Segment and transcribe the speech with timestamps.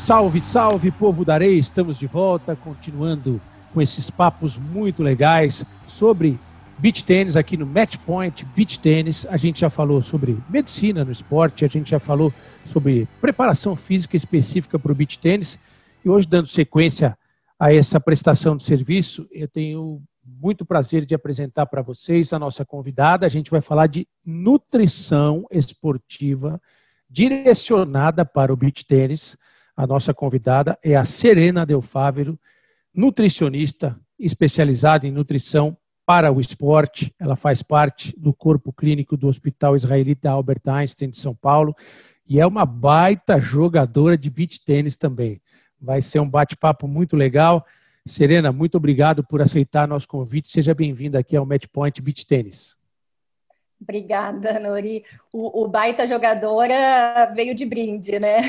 [0.00, 1.60] Salve, salve, povo da areia!
[1.60, 3.38] Estamos de volta, continuando
[3.74, 6.38] com esses papos muito legais sobre
[6.78, 9.26] beach tênis aqui no Match Point Beach Tênis.
[9.28, 12.32] A gente já falou sobre medicina no esporte, a gente já falou
[12.72, 15.58] sobre preparação física específica para o beach tênis.
[16.02, 17.16] E hoje, dando sequência
[17.58, 22.64] a essa prestação de serviço, eu tenho muito prazer de apresentar para vocês a nossa
[22.64, 23.26] convidada.
[23.26, 26.58] A gente vai falar de nutrição esportiva
[27.08, 29.36] direcionada para o beach tênis.
[29.80, 32.38] A nossa convidada é a Serena Del Fávero,
[32.94, 37.14] nutricionista especializada em nutrição para o esporte.
[37.18, 41.74] Ela faz parte do corpo clínico do Hospital Israelita Albert Einstein de São Paulo
[42.28, 45.40] e é uma baita jogadora de beach tênis também.
[45.80, 47.64] Vai ser um bate-papo muito legal.
[48.04, 50.50] Serena, muito obrigado por aceitar nosso convite.
[50.50, 52.76] Seja bem-vinda aqui ao Match Point Beach Tênis.
[53.80, 55.04] Obrigada, Nori.
[55.32, 58.40] O, o, baita jogadora veio de brinde, né?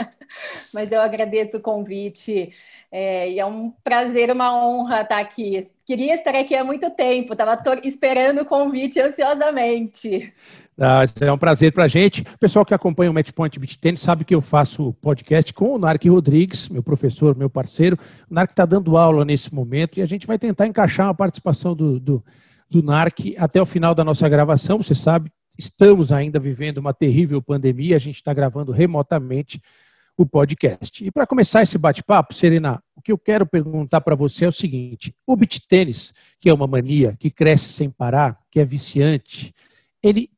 [0.72, 2.52] Mas eu agradeço o convite.
[2.92, 5.66] É, e é um prazer, uma honra estar aqui.
[5.84, 10.32] Queria estar aqui há muito tempo, estava esperando o convite ansiosamente.
[10.78, 12.22] Ah, é um prazer para a gente.
[12.22, 15.78] O pessoal que acompanha o Matchpoint Beach Tennis sabe que eu faço podcast com o
[15.78, 17.98] Narc Rodrigues, meu professor, meu parceiro.
[18.30, 21.74] O Narc está dando aula nesse momento e a gente vai tentar encaixar uma participação
[21.74, 22.24] do, do,
[22.70, 24.78] do NARC até o final da nossa gravação.
[24.78, 29.60] Você sabe, estamos ainda vivendo uma terrível pandemia, a gente está gravando remotamente
[30.16, 31.04] o podcast.
[31.04, 34.52] E para começar esse bate-papo, Serena, o que eu quero perguntar para você é o
[34.52, 39.54] seguinte: o beach tênis, que é uma mania que cresce sem parar, que é viciante,
[40.02, 40.30] ele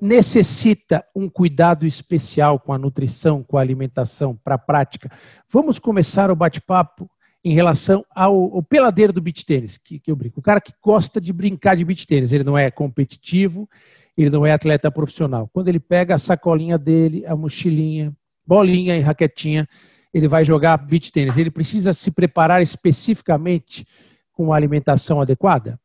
[0.00, 5.10] necessita um cuidado especial com a nutrição, com a alimentação para a prática.
[5.50, 7.10] Vamos começar o bate-papo
[7.44, 10.40] em relação ao, ao, peladeiro do beach tênis, que, que eu brinco.
[10.40, 13.68] O cara que gosta de brincar de beach tênis, ele não é competitivo,
[14.16, 15.48] ele não é atleta profissional.
[15.52, 18.14] Quando ele pega a sacolinha dele, a mochilinha,
[18.46, 19.66] bolinha e raquetinha,
[20.12, 21.38] ele vai jogar beach tênis.
[21.38, 23.86] Ele precisa se preparar especificamente
[24.32, 25.80] com uma alimentação adequada?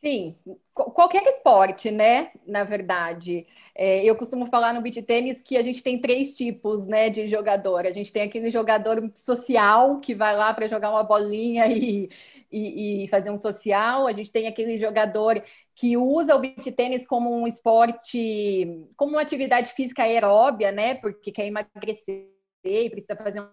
[0.00, 0.36] Sim,
[0.74, 2.30] qualquer esporte, né?
[2.46, 6.86] Na verdade, é, eu costumo falar no beach tênis que a gente tem três tipos,
[6.86, 7.86] né, de jogador.
[7.86, 12.08] A gente tem aquele jogador social que vai lá para jogar uma bolinha e,
[12.50, 14.06] e, e, fazer um social.
[14.06, 15.42] A gente tem aquele jogador
[15.74, 20.94] que usa o beach tênis como um esporte, como uma atividade física aeróbia, né?
[20.94, 22.28] Porque quer emagrecer
[22.64, 23.48] e precisa fazer um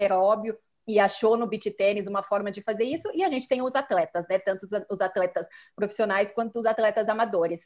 [0.00, 0.56] aeróbio
[0.88, 3.74] e achou no beach tênis uma forma de fazer isso, e a gente tem os
[3.74, 4.38] atletas, né?
[4.38, 7.60] Tanto os atletas profissionais quanto os atletas amadores.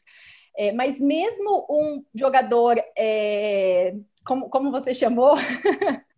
[0.56, 3.94] É, mas mesmo um jogador, é,
[4.24, 5.34] como, como você chamou?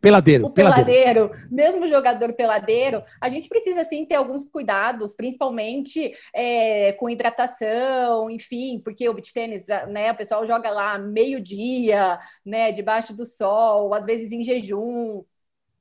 [0.00, 6.14] Peladeiro, o peladeiro, peladeiro, mesmo jogador peladeiro, a gente precisa sim ter alguns cuidados, principalmente
[6.34, 12.72] é, com hidratação, enfim, porque o beach tênis, né, o pessoal joga lá meio-dia, né,
[12.72, 15.22] debaixo do sol, às vezes em jejum.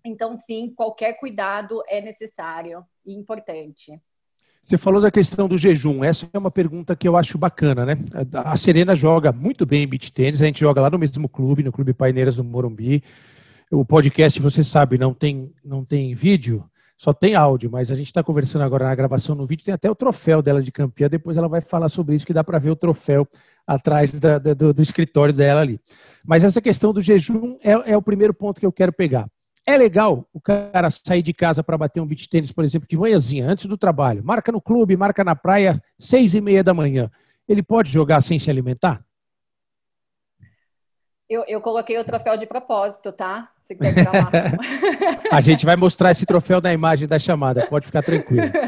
[0.03, 4.00] Então, sim, qualquer cuidado é necessário e importante.
[4.63, 6.03] Você falou da questão do jejum.
[6.03, 7.97] Essa é uma pergunta que eu acho bacana, né?
[8.34, 11.72] A Serena joga muito bem beach tênis, a gente joga lá no mesmo clube, no
[11.72, 13.03] Clube Paineiras do Morumbi.
[13.72, 16.63] O podcast, você sabe, não tem, não tem vídeo,
[16.97, 19.90] só tem áudio, mas a gente está conversando agora na gravação no vídeo, tem até
[19.90, 22.69] o troféu dela de campeã, depois ela vai falar sobre isso, que dá para ver
[22.69, 23.28] o troféu
[23.66, 25.79] atrás da, da, do, do, escritório dela ali.
[26.23, 29.28] Mas essa questão do jejum é, é o primeiro ponto que eu quero pegar.
[29.66, 32.97] É legal o cara sair de casa para bater um beat tênis, por exemplo, de
[32.97, 34.23] manhãzinha, antes do trabalho.
[34.23, 37.11] Marca no clube, marca na praia, seis e meia da manhã.
[37.47, 39.03] Ele pode jogar sem se alimentar?
[41.29, 43.49] Eu, eu coloquei o troféu de propósito, tá?
[43.63, 44.31] Se quiser tirar uma...
[45.31, 48.51] A gente vai mostrar esse troféu na imagem da chamada, pode ficar tranquilo.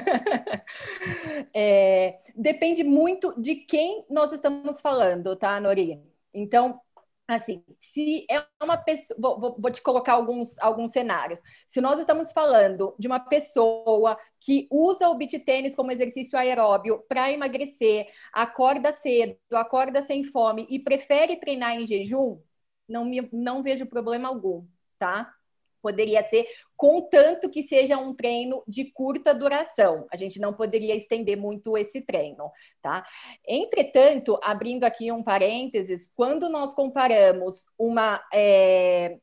[1.56, 6.02] É, depende muito de quem nós estamos falando, tá, Nori?
[6.34, 6.80] Então,
[7.28, 11.42] assim, se é uma pessoa, vou, vou, te colocar alguns, alguns cenários.
[11.68, 17.04] Se nós estamos falando de uma pessoa que usa o beach tênis como exercício aeróbio
[17.08, 22.42] para emagrecer, acorda cedo, acorda sem fome e prefere treinar em jejum,
[22.88, 24.66] não, me, não vejo problema algum,
[25.00, 25.34] tá?
[25.84, 26.48] Poderia ser,
[26.78, 30.08] contanto que seja um treino de curta duração.
[30.10, 32.50] A gente não poderia estender muito esse treino,
[32.82, 33.06] tá?
[33.46, 38.24] Entretanto, abrindo aqui um parênteses, quando nós comparamos uma.
[38.34, 39.18] É,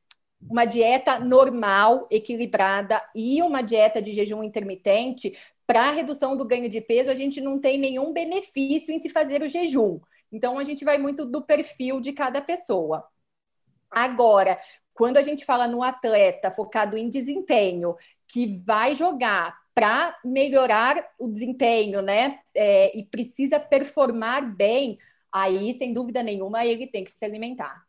[0.49, 5.37] uma dieta normal, equilibrada e uma dieta de jejum intermitente,
[5.67, 9.43] para redução do ganho de peso, a gente não tem nenhum benefício em se fazer
[9.43, 10.01] o jejum.
[10.33, 13.07] Então, a gente vai muito do perfil de cada pessoa.
[13.91, 14.59] Agora,
[15.01, 17.97] quando a gente fala no atleta focado em desempenho,
[18.29, 22.41] que vai jogar para melhorar o desempenho, né?
[22.55, 24.99] É, e precisa performar bem,
[25.33, 27.83] aí, sem dúvida nenhuma, ele tem que se alimentar.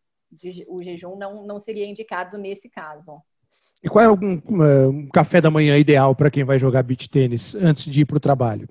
[0.69, 3.21] o jejum não, não seria indicado nesse caso.
[3.83, 7.55] E qual é algum um café da manhã ideal para quem vai jogar beach tênis
[7.55, 8.69] antes de ir para o trabalho?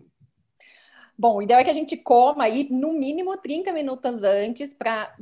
[1.20, 5.14] Bom, o ideal é que a gente coma aí no mínimo 30 minutos antes para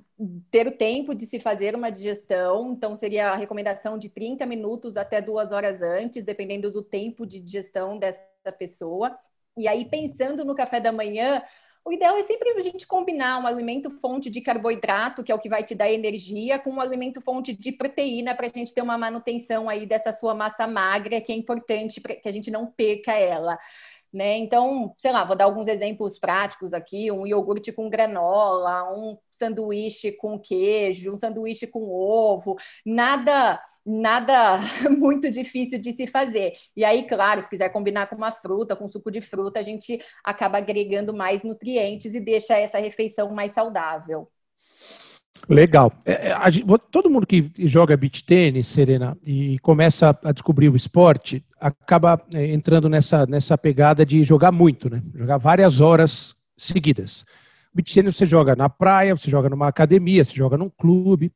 [0.48, 2.70] ter o tempo de se fazer uma digestão.
[2.72, 7.40] Então, seria a recomendação de 30 minutos até duas horas antes, dependendo do tempo de
[7.40, 8.22] digestão dessa
[8.56, 9.18] pessoa.
[9.56, 11.42] E aí, pensando no café da manhã,
[11.84, 15.38] o ideal é sempre a gente combinar um alimento fonte de carboidrato, que é o
[15.40, 18.82] que vai te dar energia, com um alimento fonte de proteína para a gente ter
[18.82, 22.66] uma manutenção aí dessa sua massa magra, que é importante para que a gente não
[22.66, 23.58] perca ela.
[24.12, 24.38] Né?
[24.38, 30.12] Então, sei lá, vou dar alguns exemplos práticos aqui: um iogurte com granola, um sanduíche
[30.12, 34.58] com queijo, um sanduíche com ovo, nada, nada
[34.88, 36.54] muito difícil de se fazer.
[36.74, 40.00] E aí, claro, se quiser combinar com uma fruta, com suco de fruta, a gente
[40.24, 44.28] acaba agregando mais nutrientes e deixa essa refeição mais saudável.
[45.48, 45.92] Legal.
[46.04, 46.50] É, é a,
[46.90, 52.52] todo mundo que joga beach tênis, Serena, e começa a descobrir o esporte, acaba é,
[52.52, 55.02] entrando nessa, nessa pegada de jogar muito, né?
[55.14, 57.24] Jogar várias horas seguidas.
[57.74, 61.32] Beach tênis você joga na praia, você joga numa academia, você joga num clube,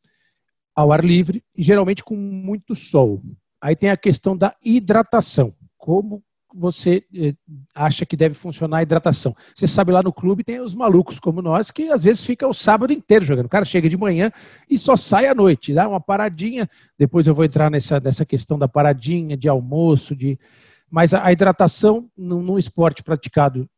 [0.74, 3.22] ao ar livre, e geralmente com muito sol.
[3.60, 5.54] Aí tem a questão da hidratação.
[5.76, 6.22] Como
[6.54, 7.34] você eh,
[7.75, 9.34] acha que deve funcionar a hidratação.
[9.54, 12.52] Você sabe, lá no clube tem os malucos como nós que às vezes fica o
[12.52, 13.46] sábado inteiro jogando.
[13.46, 14.31] O cara chega de manhã
[14.69, 16.69] e só sai à noite, dá uma paradinha.
[16.99, 20.38] Depois eu vou entrar nessa, nessa questão da paradinha, de almoço, de.
[20.90, 23.69] Mas a, hidratação num esporte praticado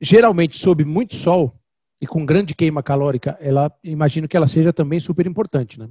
[0.00, 1.54] geralmente sob muito sol
[2.00, 5.88] e com grande queima calórica, ela imagino que ela seja também super importante, né?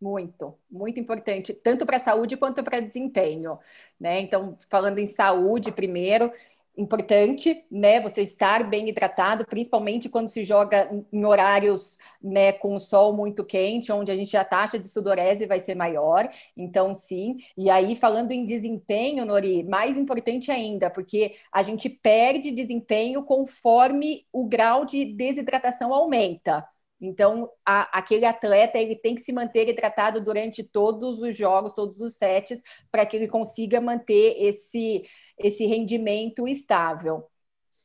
[0.00, 3.58] Muito, muito importante, tanto para a saúde quanto para desempenho,
[3.98, 4.18] né?
[4.20, 6.32] Então, falando em saúde primeiro,
[6.74, 12.80] importante, né, você estar bem hidratado, principalmente quando se joga em horários, né, com o
[12.80, 16.30] sol muito quente, onde a gente a taxa de sudorese vai ser maior.
[16.56, 17.36] Então, sim.
[17.54, 24.26] E aí, falando em desempenho, Nori, mais importante ainda, porque a gente perde desempenho conforme
[24.32, 26.66] o grau de desidratação aumenta.
[27.00, 31.98] Então, a, aquele atleta ele tem que se manter hidratado durante todos os jogos, todos
[32.00, 32.60] os sets,
[32.90, 35.04] para que ele consiga manter esse,
[35.38, 37.26] esse rendimento estável.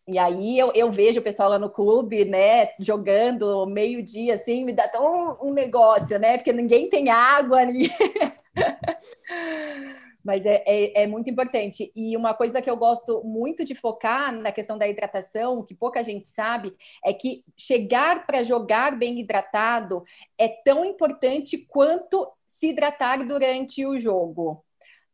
[0.07, 4.71] E aí eu, eu, vejo o pessoal lá no clube, né, jogando meio-dia, assim, me
[4.71, 5.03] dá tão
[5.41, 6.37] um, um negócio, né?
[6.37, 7.89] Porque ninguém tem água ali.
[10.25, 11.91] Mas é, é, é, muito importante.
[11.95, 16.03] E uma coisa que eu gosto muito de focar na questão da hidratação, que pouca
[16.03, 16.73] gente sabe,
[17.05, 20.03] é que chegar para jogar bem hidratado
[20.35, 22.27] é tão importante quanto
[22.57, 24.65] se hidratar durante o jogo.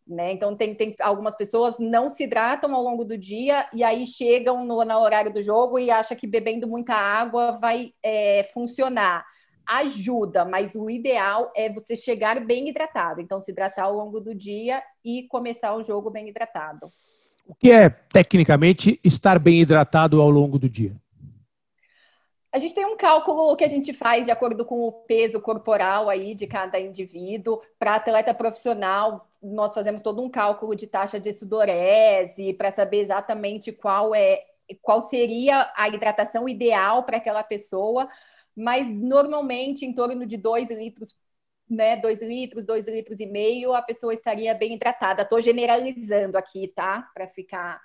[0.07, 0.31] Né?
[0.31, 4.65] Então, tem, tem algumas pessoas não se hidratam ao longo do dia e aí chegam
[4.65, 9.25] no, no horário do jogo e acham que bebendo muita água vai é, funcionar
[9.79, 13.21] ajuda, mas o ideal é você chegar bem hidratado.
[13.21, 16.91] Então, se hidratar ao longo do dia e começar o jogo bem hidratado.
[17.47, 20.95] O que é, tecnicamente, estar bem hidratado ao longo do dia?
[22.53, 26.09] A gente tem um cálculo que a gente faz de acordo com o peso corporal
[26.09, 27.62] aí de cada indivíduo.
[27.79, 33.71] Para atleta profissional, nós fazemos todo um cálculo de taxa de sudorese para saber exatamente
[33.71, 34.44] qual é
[34.81, 38.07] qual seria a hidratação ideal para aquela pessoa
[38.62, 41.15] mas normalmente em torno de 2 litros,
[41.70, 41.98] né?
[41.98, 45.24] 2 litros, 2 litros e meio, a pessoa estaria bem hidratada.
[45.24, 47.10] Estou generalizando aqui, tá?
[47.13, 47.82] Para ficar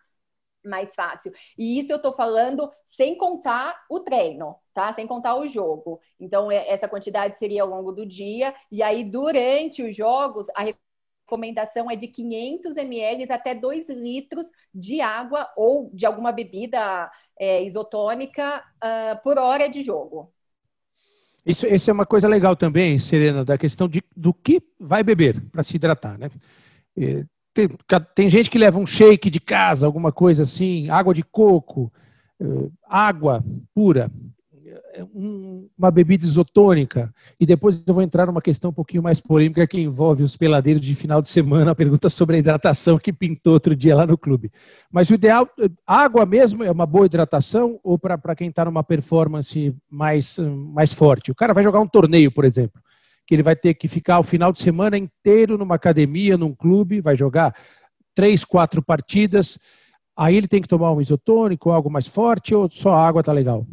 [0.65, 1.33] mais fácil.
[1.57, 4.93] E isso eu estou falando sem contar o treino, tá?
[4.93, 6.01] Sem contar o jogo.
[6.21, 8.55] Então, é, essa quantidade seria ao longo do dia.
[8.71, 10.65] E aí, durante os jogos, a
[11.27, 17.63] recomendação é de 500 ml até 2 litros de água ou de alguma bebida é,
[17.63, 20.33] isotônica uh, por hora de jogo.
[21.47, 25.41] Isso, isso é uma coisa legal também, Serena, da questão de, do que vai beber
[25.53, 26.29] para se hidratar, né?
[27.55, 27.69] Tem,
[28.15, 31.91] tem, gente que leva um shake de casa, alguma coisa assim, água de coco,
[32.41, 34.11] eh, água pura.
[34.97, 37.13] É uma bebida isotônica.
[37.39, 40.81] E depois eu vou entrar numa questão um pouquinho mais polêmica que envolve os peladeiros
[40.81, 44.17] de final de semana, a pergunta sobre a hidratação que pintou outro dia lá no
[44.17, 44.51] clube.
[44.91, 45.47] Mas o ideal,
[45.87, 50.39] água mesmo é uma boa hidratação ou para quem está numa performance mais,
[50.73, 51.31] mais forte?
[51.31, 52.81] O cara vai jogar um torneio, por exemplo,
[53.27, 57.03] que ele vai ter que ficar o final de semana inteiro numa academia, num clube,
[57.03, 57.55] vai jogar
[58.15, 59.59] três, quatro partidas.
[60.17, 63.67] Aí ele tem que tomar um isotônico, algo mais forte, ou só água tá legal?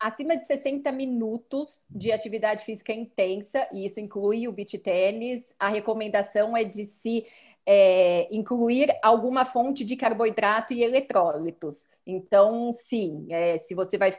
[0.00, 5.68] Acima de 60 minutos de atividade física intensa, e isso inclui o beach tênis, a
[5.68, 7.26] recomendação é de se
[7.66, 11.86] é, incluir alguma fonte de carboidrato e eletrólitos.
[12.06, 14.12] Então, sim, é, se você vai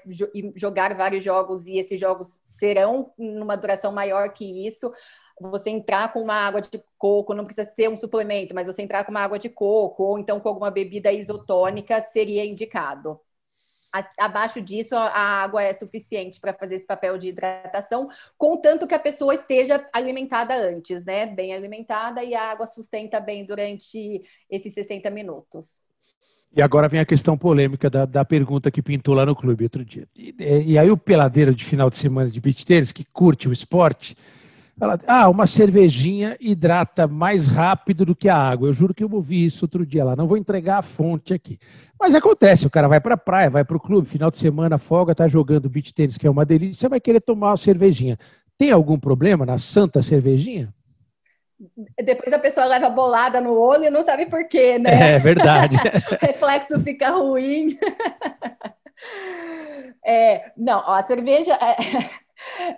[0.56, 4.94] jogar vários jogos e esses jogos serão numa duração maior que isso,
[5.42, 9.04] você entrar com uma água de coco, não precisa ser um suplemento, mas você entrar
[9.04, 13.20] com uma água de coco ou então com alguma bebida isotônica seria indicado.
[14.18, 18.08] Abaixo disso, a água é suficiente para fazer esse papel de hidratação,
[18.38, 21.26] contanto que a pessoa esteja alimentada antes, né?
[21.26, 25.82] Bem alimentada e a água sustenta bem durante esses 60 minutos.
[26.54, 29.86] E agora vem a questão polêmica da, da pergunta que pintou lá no clube outro
[29.86, 30.08] dia.
[30.16, 33.54] E, e aí o peladeiro de final de semana de beach tênis, que curte o
[33.54, 34.18] esporte,
[34.80, 38.70] ela, ah, uma cervejinha hidrata mais rápido do que a água.
[38.70, 40.16] Eu juro que eu ouvi isso outro dia lá.
[40.16, 41.60] Não vou entregar a fonte aqui.
[42.00, 44.78] Mas acontece, o cara vai para a praia, vai para o clube, final de semana,
[44.78, 48.18] folga, tá jogando beach tênis, que é uma delícia, vai querer tomar uma cervejinha.
[48.58, 50.74] Tem algum problema na santa cervejinha?
[52.04, 55.16] Depois a pessoa leva bolada no olho e não sabe por quê, né?
[55.16, 55.78] É verdade.
[55.78, 55.82] o
[56.26, 57.78] reflexo fica ruim.
[60.04, 61.58] É, não, a cerveja.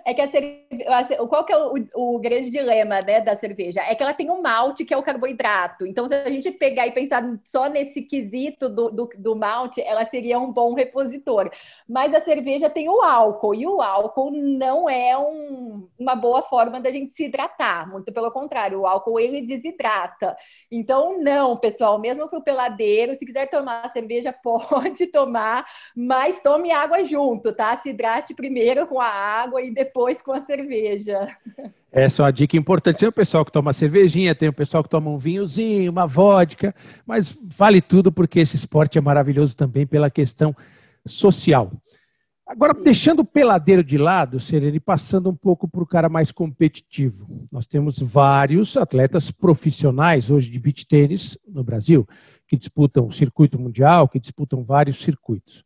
[0.04, 3.80] É, que a cerveja, qual que é o, o, grande dilema né, da cerveja?
[3.82, 5.86] É que ela tem um malte, que é o carboidrato.
[5.86, 10.04] Então, se a gente pegar e pensar só nesse quesito do, do, do malte, ela
[10.06, 11.50] seria um bom repositor.
[11.88, 16.80] Mas a cerveja tem o álcool, e o álcool não é um, uma boa forma
[16.80, 17.88] da gente se hidratar.
[17.90, 20.36] Muito pelo contrário, o álcool ele desidrata.
[20.70, 25.66] Então, não, pessoal, mesmo que o peladeiro, se quiser tomar cerveja, pode tomar,
[25.96, 27.76] mas tome água junto, tá?
[27.76, 31.28] Se hidrate primeiro com a água água e depois com a cerveja.
[31.92, 32.98] Essa é uma dica importante.
[32.98, 36.74] Tem o pessoal que toma cervejinha, tem o pessoal que toma um vinhozinho, uma vodka,
[37.06, 40.54] mas vale tudo porque esse esporte é maravilhoso também pela questão
[41.06, 41.70] social.
[42.46, 47.48] Agora, deixando o peladeiro de lado, Serene, passando um pouco para o cara mais competitivo.
[47.50, 52.06] Nós temos vários atletas profissionais hoje de beach tênis no Brasil,
[52.46, 55.64] que disputam o circuito mundial, que disputam vários circuitos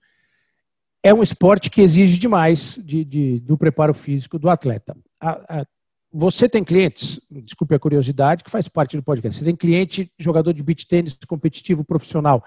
[1.03, 4.97] é um esporte que exige demais de, de do preparo físico do atleta.
[5.21, 5.67] A, a,
[6.13, 9.39] você tem clientes, desculpe a curiosidade, que faz parte do podcast.
[9.39, 12.43] Você tem cliente, jogador de beach tênis competitivo profissional.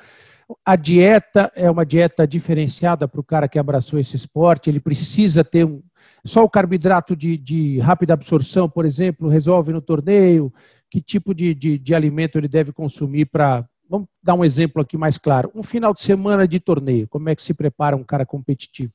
[0.65, 4.69] A dieta é uma dieta diferenciada para o cara que abraçou esse esporte.
[4.69, 5.81] Ele precisa ter um.
[6.25, 10.51] Só o carboidrato de, de rápida absorção, por exemplo, resolve no torneio.
[10.89, 14.95] Que tipo de, de, de alimento ele deve consumir para Vamos dar um exemplo aqui
[14.95, 15.51] mais claro.
[15.53, 18.93] Um final de semana de torneio, como é que se prepara um cara competitivo?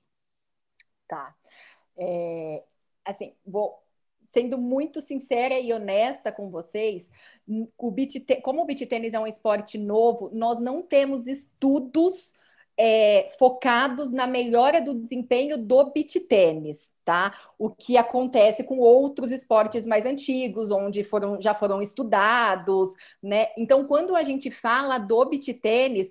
[1.07, 1.35] Tá.
[1.99, 2.65] É,
[3.05, 3.79] assim, vou
[4.33, 7.11] sendo muito sincera e honesta com vocês,
[7.77, 12.33] o beat, como o beat tênis é um esporte novo, nós não temos estudos
[12.75, 17.33] é, focados na melhora do desempenho do beat tênis, tá?
[17.57, 22.91] O que acontece com outros esportes mais antigos, onde foram, já foram estudados,
[23.23, 23.47] né?
[23.57, 26.11] Então, quando a gente fala do beat tênis,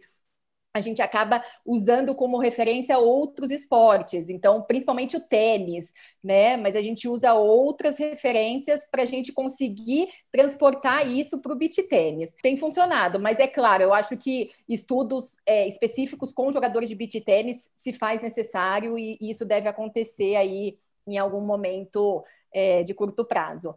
[0.73, 6.57] a gente acaba usando como referência outros esportes, então principalmente o tênis, né?
[6.57, 11.81] Mas a gente usa outras referências para a gente conseguir transportar isso para o beach
[11.83, 12.35] tênis.
[12.41, 17.21] Tem funcionado, mas é claro, eu acho que estudos é, específicos com jogadores de beach
[17.21, 20.75] tênis se faz necessário e, e isso deve acontecer aí
[21.07, 23.75] em algum momento é, de curto prazo.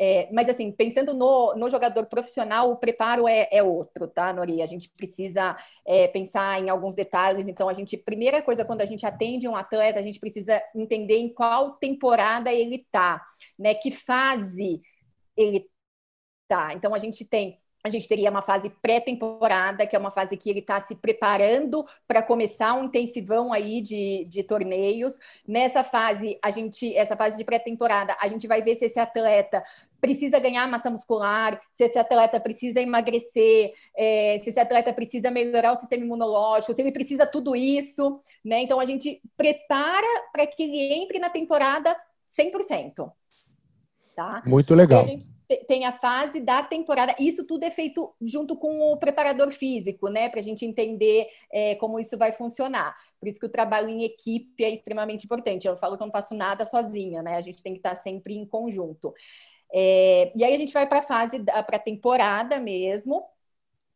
[0.00, 4.62] É, mas, assim, pensando no, no jogador profissional, o preparo é, é outro, tá, Nori?
[4.62, 7.48] A gente precisa é, pensar em alguns detalhes.
[7.48, 11.18] Então, a gente, primeira coisa, quando a gente atende um atleta, a gente precisa entender
[11.18, 13.20] em qual temporada ele tá,
[13.58, 13.74] né?
[13.74, 14.80] Que fase
[15.36, 15.68] ele
[16.48, 16.74] tá.
[16.74, 20.50] Então, a gente tem a gente teria uma fase pré-temporada, que é uma fase que
[20.50, 25.14] ele está se preparando para começar um intensivão aí de, de torneios.
[25.46, 29.62] Nessa fase, a gente, essa fase de pré-temporada, a gente vai ver se esse atleta
[30.00, 35.72] precisa ganhar massa muscular, se esse atleta precisa emagrecer, é, se esse atleta precisa melhorar
[35.72, 38.62] o sistema imunológico, se ele precisa tudo isso, né?
[38.62, 41.96] Então a gente prepara para que ele entre na temporada
[42.28, 43.10] 100%.
[44.14, 44.42] Tá?
[44.44, 45.04] Muito legal.
[45.04, 47.14] E a gente tem a fase da temporada.
[47.18, 50.28] Isso tudo é feito junto com o preparador físico, né?
[50.28, 52.96] Para a gente entender é, como isso vai funcionar.
[53.18, 55.66] Por isso que o trabalho em equipe é extremamente importante.
[55.66, 57.36] Eu falo que eu não faço nada sozinha, né?
[57.36, 59.14] A gente tem que estar sempre em conjunto.
[59.72, 63.24] É, e aí a gente vai para a fase, para a temporada mesmo,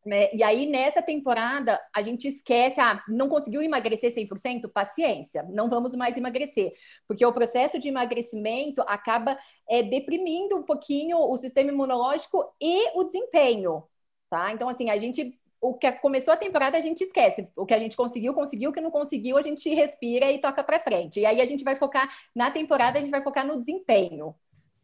[0.05, 0.35] né?
[0.35, 4.69] E aí, nessa temporada, a gente esquece, ah, não conseguiu emagrecer 100%?
[4.69, 6.73] Paciência, não vamos mais emagrecer,
[7.07, 13.05] porque o processo de emagrecimento acaba é, deprimindo um pouquinho o sistema imunológico e o
[13.05, 13.85] desempenho,
[14.29, 14.53] tá?
[14.53, 17.79] Então, assim, a gente, o que começou a temporada, a gente esquece, o que a
[17.79, 21.21] gente conseguiu, conseguiu, o que não conseguiu, a gente respira e toca para frente.
[21.21, 24.35] E aí a gente vai focar, na temporada, a gente vai focar no desempenho,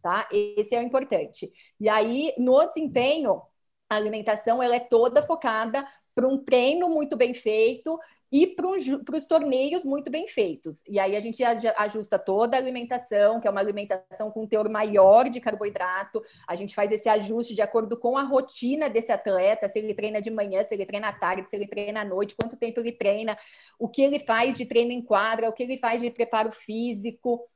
[0.01, 0.29] tá?
[0.31, 1.53] Esse é o importante.
[1.81, 3.43] E aí, no desempenho,
[3.89, 7.99] a alimentação ela é toda focada para um treino muito bem feito
[8.31, 8.67] e para
[9.17, 10.83] os torneios muito bem feitos.
[10.87, 14.69] E aí a gente ajusta toda a alimentação, que é uma alimentação com um teor
[14.69, 16.23] maior de carboidrato.
[16.47, 20.21] A gente faz esse ajuste de acordo com a rotina desse atleta, se ele treina
[20.21, 22.93] de manhã, se ele treina à tarde, se ele treina à noite, quanto tempo ele
[22.93, 23.39] treina,
[23.79, 27.49] o que ele faz de treino em quadra, o que ele faz de preparo físico.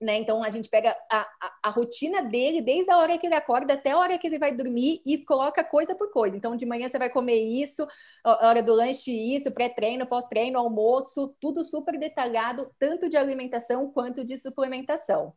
[0.00, 0.16] Né?
[0.18, 3.74] Então a gente pega a, a, a, rotina dele desde a hora que ele acorda
[3.74, 6.36] até a hora que ele vai dormir e coloca coisa por coisa.
[6.36, 7.84] Então de manhã você vai comer isso,
[8.22, 14.24] a hora do lanche isso, pré-treino, pós-treino, almoço, tudo super detalhado, tanto de alimentação quanto
[14.24, 15.34] de suplementação.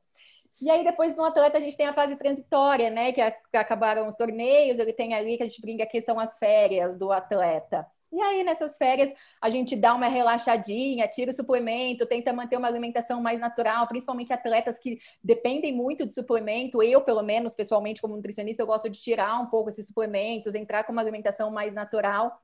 [0.62, 3.12] E aí, depois do atleta, a gente tem a fase transitória, né?
[3.12, 6.38] Que, que acabaram os torneios, ele tem ali que a gente brinca que são as
[6.38, 7.84] férias do atleta.
[8.14, 9.10] E aí, nessas férias,
[9.42, 14.34] a gente dá uma relaxadinha, tira o suplemento, tenta manter uma alimentação mais natural, principalmente
[14.34, 16.84] atletas que dependem muito de suplemento.
[16.84, 20.84] Eu, pelo menos, pessoalmente, como nutricionista, eu gosto de tirar um pouco esses suplementos, entrar
[20.84, 22.36] com uma alimentação mais natural.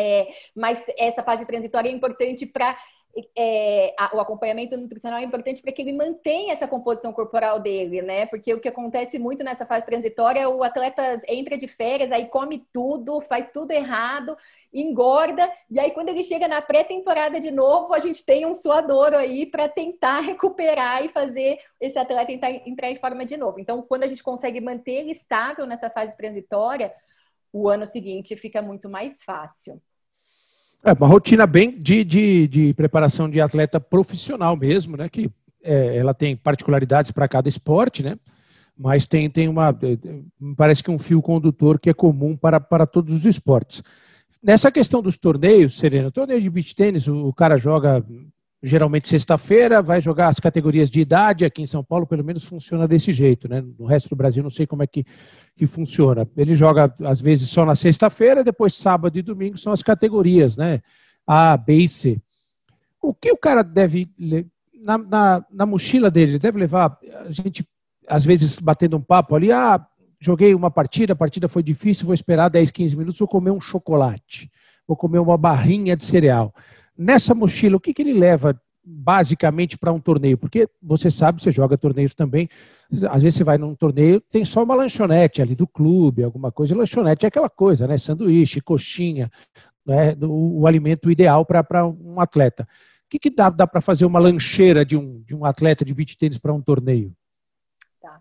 [0.00, 2.78] É, mas essa fase transitória é importante para
[3.36, 8.02] é, a, o acompanhamento nutricional é importante para que ele mantenha essa composição corporal dele,
[8.02, 8.26] né?
[8.26, 12.66] Porque o que acontece muito nessa fase transitória, o atleta entra de férias, aí come
[12.72, 14.36] tudo, faz tudo errado,
[14.72, 19.16] engorda, e aí quando ele chega na pré-temporada de novo, a gente tem um suadouro
[19.16, 23.58] aí para tentar recuperar e fazer esse atleta entrar, entrar em forma de novo.
[23.58, 26.92] Então, quando a gente consegue manter ele estável nessa fase transitória,
[27.52, 29.80] o ano seguinte fica muito mais fácil.
[30.84, 35.08] É uma rotina bem de, de, de preparação de atleta profissional mesmo, né?
[35.08, 35.30] Que
[35.62, 38.16] é, ela tem particularidades para cada esporte, né?
[38.76, 39.70] Mas tem, tem uma.
[39.70, 39.98] É,
[40.56, 43.82] parece que um fio condutor que é comum para, para todos os esportes.
[44.40, 48.04] Nessa questão dos torneios, Serena, torneio de beach tênis, o cara joga
[48.62, 52.88] geralmente sexta-feira, vai jogar as categorias de idade, aqui em São Paulo pelo menos funciona
[52.88, 53.64] desse jeito, né?
[53.78, 55.04] No resto do Brasil não sei como é que,
[55.56, 56.28] que funciona.
[56.36, 60.80] Ele joga às vezes só na sexta-feira, depois sábado e domingo são as categorias, né?
[61.26, 62.20] A, B e C.
[63.00, 64.10] O que o cara deve,
[64.74, 67.64] na, na, na mochila dele, ele deve levar, a gente
[68.08, 69.86] às vezes batendo um papo ali, ah,
[70.18, 73.60] joguei uma partida, a partida foi difícil, vou esperar 10, 15 minutos, vou comer um
[73.60, 74.50] chocolate,
[74.86, 76.52] vou comer uma barrinha de cereal
[76.98, 80.36] nessa mochila, o que, que ele leva basicamente para um torneio?
[80.36, 82.48] Porque você sabe, você joga torneios também.
[83.10, 86.76] Às vezes você vai num torneio, tem só uma lanchonete ali do clube, alguma coisa.
[86.76, 87.96] Lanchonete é aquela coisa, né?
[87.96, 89.30] Sanduíche, coxinha,
[89.86, 90.16] né?
[90.22, 92.66] o, o alimento ideal para um atleta.
[93.04, 95.94] O que, que dá, dá para fazer uma lancheira de um, de um atleta de
[95.94, 97.14] beach tênis para um torneio?
[98.00, 98.20] Tá.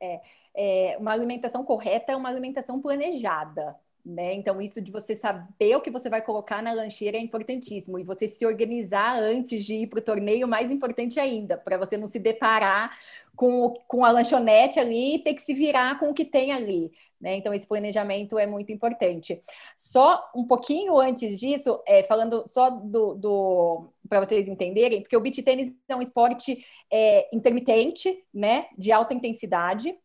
[0.00, 0.20] É,
[0.54, 3.76] é, uma alimentação correta é uma alimentação planejada.
[4.06, 4.34] Né?
[4.34, 7.98] Então, isso de você saber o que você vai colocar na lancheira é importantíssimo.
[7.98, 11.96] E você se organizar antes de ir para o torneio, mais importante ainda, para você
[11.96, 12.96] não se deparar
[13.34, 16.92] com, com a lanchonete ali e ter que se virar com o que tem ali.
[17.20, 17.34] Né?
[17.34, 19.40] Então, esse planejamento é muito importante.
[19.76, 25.20] Só um pouquinho antes disso, é, falando só do, do para vocês entenderem, porque o
[25.20, 28.66] beach tênis é um esporte é, intermitente, né?
[28.78, 29.98] De alta intensidade.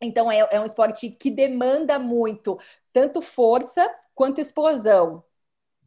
[0.00, 2.58] Então, é, é um esporte que demanda muito
[2.98, 5.22] tanto força quanto explosão,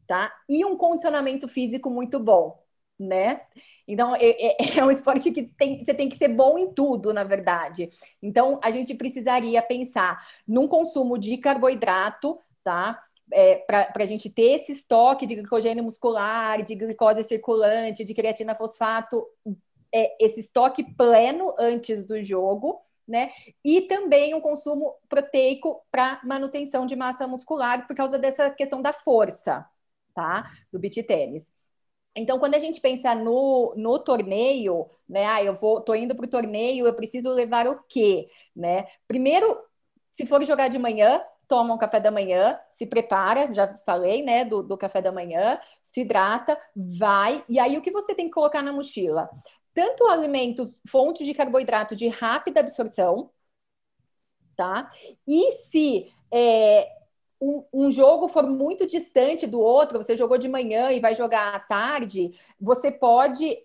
[0.06, 0.32] tá?
[0.48, 2.58] E um condicionamento físico muito bom,
[2.98, 3.42] né?
[3.86, 7.12] Então, é, é, é, um esporte que tem, você tem que ser bom em tudo,
[7.12, 7.90] na verdade.
[8.22, 12.98] Então, a gente precisaria pensar num consumo de carboidrato, tá?
[13.30, 18.54] É, para a gente ter esse estoque de glicogênio muscular, de glicose circulante, de creatina
[18.54, 19.26] fosfato,
[19.94, 23.30] é, esse estoque pleno antes do jogo, né?
[23.64, 28.92] E também um consumo proteico para manutenção de massa muscular por causa dessa questão da
[28.92, 29.66] força,
[30.14, 30.50] tá?
[30.72, 31.50] Do beach tênis.
[32.14, 35.26] Então, quando a gente pensa no, no torneio, né?
[35.26, 38.86] Ah, eu vou, tô indo para o torneio, eu preciso levar o quê, né?
[39.08, 39.58] Primeiro,
[40.10, 44.44] se for jogar de manhã, toma um café da manhã, se prepara, já falei, né,
[44.44, 45.58] do, do café da manhã,
[45.92, 49.28] se hidrata, vai, e aí o que você tem que colocar na mochila?
[49.74, 53.30] Tanto alimentos, fontes de carboidrato de rápida absorção,
[54.56, 54.90] tá?
[55.26, 56.88] E se é,
[57.40, 61.54] um, um, jogo for muito distante do outro, você jogou de manhã e vai jogar
[61.54, 63.56] à tarde, você pode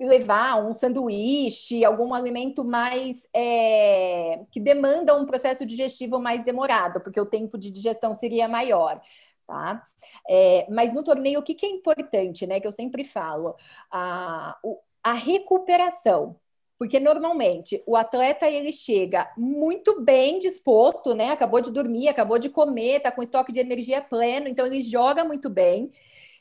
[0.00, 7.20] levar um sanduíche, algum alimento mais é, que demanda um processo digestivo mais demorado, porque
[7.20, 9.00] o tempo de digestão seria maior.
[9.46, 9.82] Tá?
[10.28, 12.60] É, mas no torneio, o que, que, é importante, né?
[12.60, 13.54] Que eu sempre falo,
[13.90, 16.36] a, o, a recuperação.
[16.76, 21.30] Porque normalmente o atleta ele chega muito bem disposto, né?
[21.30, 25.22] Acabou de dormir, acabou de comer, tá com estoque de energia pleno, então ele joga
[25.22, 25.92] muito bem.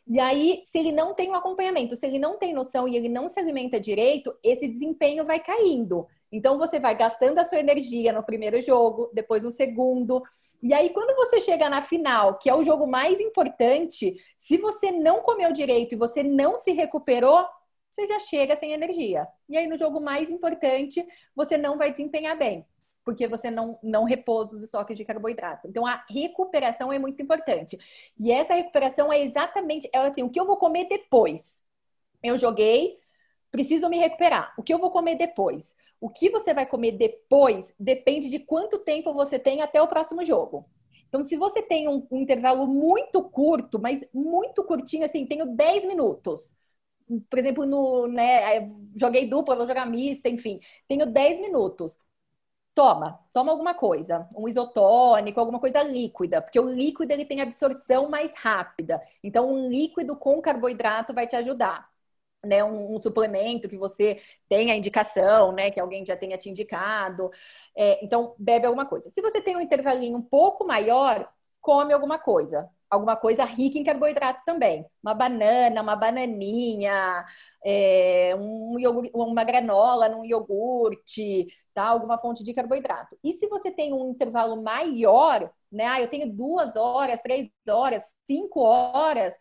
[0.08, 3.08] E aí, se ele não tem um acompanhamento, se ele não tem noção e ele
[3.08, 6.08] não se alimenta direito, esse desempenho vai caindo.
[6.32, 10.22] Então você vai gastando a sua energia no primeiro jogo, depois no segundo.
[10.62, 14.92] E aí, quando você chega na final, que é o jogo mais importante, se você
[14.92, 17.46] não comeu direito e você não se recuperou,
[17.94, 19.28] você já chega sem energia.
[19.48, 22.66] E aí, no jogo mais importante, você não vai desempenhar bem,
[23.06, 25.68] porque você não, não repôs os estoques de carboidrato.
[25.68, 27.78] Então, a recuperação é muito importante.
[28.20, 31.62] E essa recuperação é exatamente é assim, o que eu vou comer depois.
[32.24, 32.98] Eu joguei,
[33.52, 34.56] preciso me recuperar.
[34.58, 35.76] O que eu vou comer depois?
[36.02, 40.26] O que você vai comer depois depende de quanto tempo você tem até o próximo
[40.26, 40.66] jogo.
[41.08, 45.86] Então, se você tem um, um intervalo muito curto, mas muito curtinho, assim, tenho 10
[45.86, 46.52] minutos
[47.30, 51.98] por exemplo, no, né, joguei dupla, vou jogar mista, enfim, tenho 10 minutos.
[52.76, 58.10] Toma, toma alguma coisa, um isotônico, alguma coisa líquida, porque o líquido ele tem absorção
[58.10, 59.02] mais rápida.
[59.24, 61.92] Então, um líquido com carboidrato vai te ajudar.
[62.46, 67.32] Né, um, um, suplemento que você tenha indicação, né, que alguém já tenha te indicado.
[67.76, 69.10] É, então, bebe alguma coisa.
[69.10, 73.84] Se você tem um intervalinho um pouco maior, come alguma coisa alguma coisa rica em
[73.84, 74.86] carboidrato também.
[75.02, 77.26] Uma banana, uma bananinha,
[77.66, 78.76] é, um
[79.14, 81.86] uma granola num iogurte, tá?
[81.86, 83.18] Alguma fonte de carboidrato.
[83.24, 85.86] E se você tem um intervalo maior, né?
[85.86, 89.34] Ah, eu tenho duas horas, três horas, cinco horas,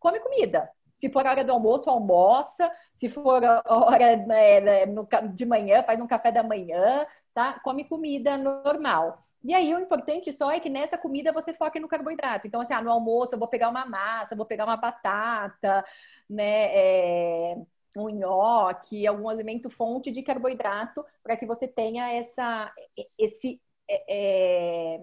[0.00, 0.70] come comida.
[0.98, 2.70] Se for a hora do almoço, almoça.
[2.96, 4.86] Se for a hora né, né
[5.34, 7.58] de manhã, faz um café da manhã, tá?
[7.60, 9.20] Come comida normal.
[9.42, 12.46] E aí, o importante só é que nessa comida você foque no carboidrato.
[12.46, 15.84] Então, assim, ah, no almoço eu vou pegar uma massa, vou pegar uma batata,
[16.30, 16.70] né?
[16.74, 17.56] É,
[17.96, 22.72] um nhoque, algum alimento fonte de carboidrato, para que você tenha essa,
[23.18, 24.98] esse, é, é,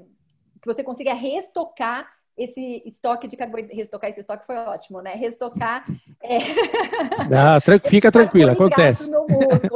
[0.61, 2.07] que você consiga restocar
[2.43, 3.75] esse estoque de carboidrato.
[3.75, 5.13] Restocar esse estoque foi ótimo, né?
[5.15, 5.86] Restocar.
[6.23, 6.38] É...
[7.27, 9.10] Não, fica tranquila, acontece.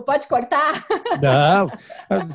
[0.06, 0.86] Pode cortar?
[1.20, 1.70] Não,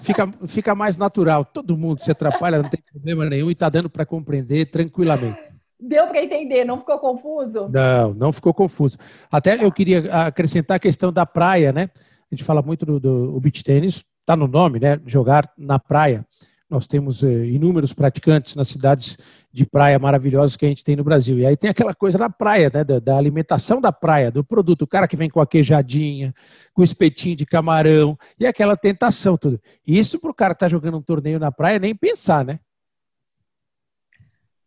[0.03, 1.45] fica, fica mais natural.
[1.45, 5.39] Todo mundo se atrapalha, não tem problema nenhum e está dando para compreender tranquilamente.
[5.79, 7.69] Deu para entender, não ficou confuso?
[7.69, 8.99] Não, não ficou confuso.
[9.31, 11.89] Até eu queria acrescentar a questão da praia, né?
[12.31, 15.01] A gente fala muito do, do beach tênis, está no nome, né?
[15.07, 16.27] Jogar na praia.
[16.71, 19.19] Nós temos eh, inúmeros praticantes nas cidades
[19.53, 21.37] de praia maravilhosas que a gente tem no Brasil.
[21.41, 24.83] E aí tem aquela coisa da praia, né, da, da, alimentação da praia, do produto.
[24.83, 26.33] O cara que vem com a queijadinha,
[26.73, 29.61] com espetinho de camarão, e aquela tentação, tudo.
[29.85, 32.61] Isso para o cara que está jogando um torneio na praia, nem pensar, né?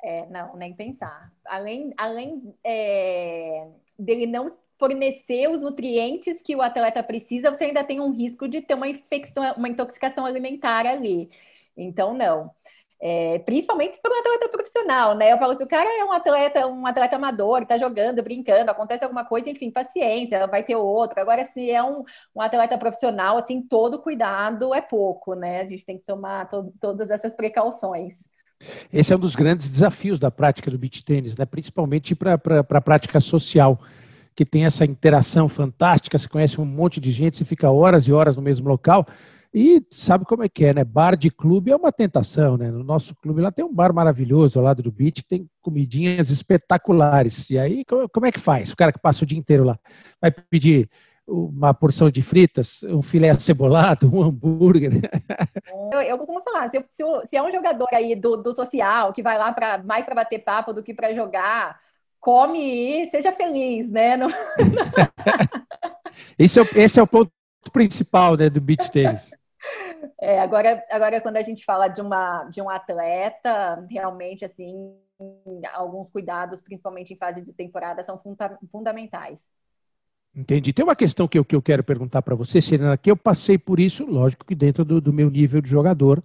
[0.03, 1.31] É, não, nem pensar.
[1.45, 8.01] Além, além é, dele não fornecer os nutrientes que o atleta precisa, você ainda tem
[8.01, 11.29] um risco de ter uma infecção, uma intoxicação alimentar ali.
[11.77, 12.51] Então, não.
[13.05, 15.33] É, principalmente se for um atleta profissional, né?
[15.33, 19.03] Eu falo, se o cara é um atleta, um atleta amador, tá jogando, brincando, acontece
[19.03, 21.19] alguma coisa, enfim, paciência, vai ter outro.
[21.19, 25.61] Agora, se é um, um atleta profissional, assim, todo cuidado é pouco, né?
[25.61, 28.13] A gente tem que tomar to todas essas precauções.
[28.91, 31.45] Esse é um dos grandes desafios da prática do beach tênis, né?
[31.45, 33.81] principalmente para a prática social,
[34.35, 38.13] que tem essa interação fantástica, você conhece um monte de gente, você fica horas e
[38.13, 39.05] horas no mesmo local,
[39.53, 40.83] e sabe como é que é, né?
[40.83, 42.71] Bar de clube é uma tentação, né?
[42.71, 46.31] No nosso clube lá tem um bar maravilhoso ao lado do beach, que tem comidinhas
[46.31, 47.51] espetaculares.
[47.51, 48.71] E aí, como é que faz?
[48.71, 49.77] O cara que passa o dia inteiro lá
[50.19, 50.89] vai pedir
[51.27, 55.01] uma porção de fritas, um filé acebolado, um hambúrguer.
[55.91, 59.21] Eu, eu costumo falar, se, se, se, é um jogador aí do, do social que
[59.21, 61.79] vai lá para mais para bater papo do que para jogar,
[62.19, 64.17] come e seja feliz, né?
[64.17, 64.29] Não...
[66.37, 67.31] esse, é, esse é o ponto
[67.71, 69.31] principal né, do beach tênis.
[70.19, 74.95] É, agora, agora quando a gente fala de uma de um atleta, realmente assim,
[75.73, 79.41] alguns cuidados, principalmente em fase de temporada, são funda fundamentais.
[80.35, 80.73] Entendi.
[80.73, 83.57] Tem uma questão que eu, que eu quero perguntar para você, Serena, que eu passei
[83.57, 86.23] por isso, lógico que dentro do, do meu nível de jogador,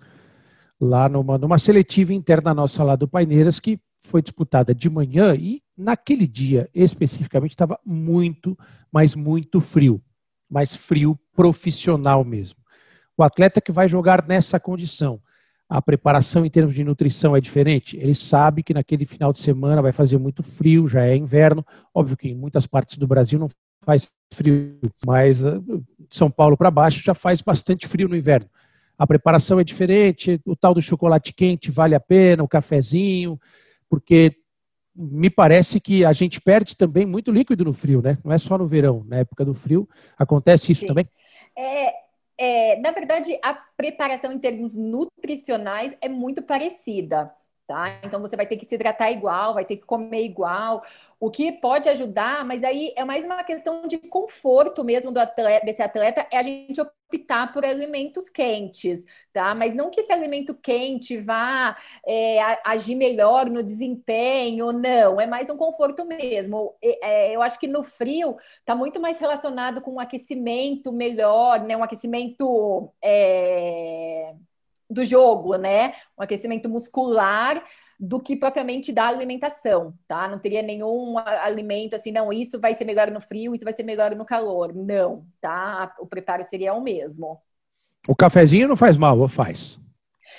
[0.80, 5.62] lá numa, numa seletiva interna nossa lá do Paineiras, que foi disputada de manhã e
[5.76, 8.56] naquele dia especificamente estava muito,
[8.90, 10.00] mas muito frio,
[10.48, 12.58] mais frio profissional mesmo.
[13.18, 15.20] O atleta que vai jogar nessa condição,
[15.68, 17.96] a preparação em termos de nutrição é diferente.
[17.96, 21.66] Ele sabe que naquele final de semana vai fazer muito frio, já é inverno.
[21.92, 23.48] Óbvio que em muitas partes do Brasil não
[23.85, 25.61] faz frio, mas ah,
[26.09, 28.48] São Paulo para baixo já faz bastante frio no inverno.
[28.96, 33.38] A preparação é diferente, o tal do chocolate quente vale a pena, o cafezinho,
[33.90, 34.37] porque
[34.94, 38.16] me parece que a gente perde também muito líquido no frio, né?
[38.24, 39.88] Não é só no verão, na época do frio.
[40.16, 40.87] Acontece isso Sim.
[40.87, 41.09] também?
[41.57, 42.08] É,
[42.38, 47.35] é, na verdade, a preparação em termos nutricionais é muito parecida.
[47.68, 48.00] Tá?
[48.02, 50.83] Então você vai ter que se hidratar igual, vai ter que comer igual,
[51.20, 55.66] o que pode ajudar, mas aí é mais uma questão de conforto mesmo do atleta,
[55.66, 59.54] desse atleta, é a gente optar por alimentos quentes, tá?
[59.54, 61.76] Mas não que esse alimento quente vá
[62.07, 66.74] é, agir melhor no desempenho, não, é mais um conforto mesmo.
[66.83, 71.76] É, eu acho que no frio está muito mais relacionado com um aquecimento melhor, né?
[71.76, 72.90] Um aquecimento.
[74.90, 75.94] Do jogo, né?
[76.18, 77.62] Um aquecimento muscular
[77.98, 80.29] do que propriamente da alimentação, tá?
[80.29, 83.83] Não teria nenhum alimento assim, não, isso vai ser melhor no frio, isso vai ser
[83.83, 84.72] melhor no calor.
[84.74, 85.94] Não, tá?
[85.98, 87.40] O preparo seria o mesmo.
[88.07, 89.79] O cafezinho não faz mal, ou faz?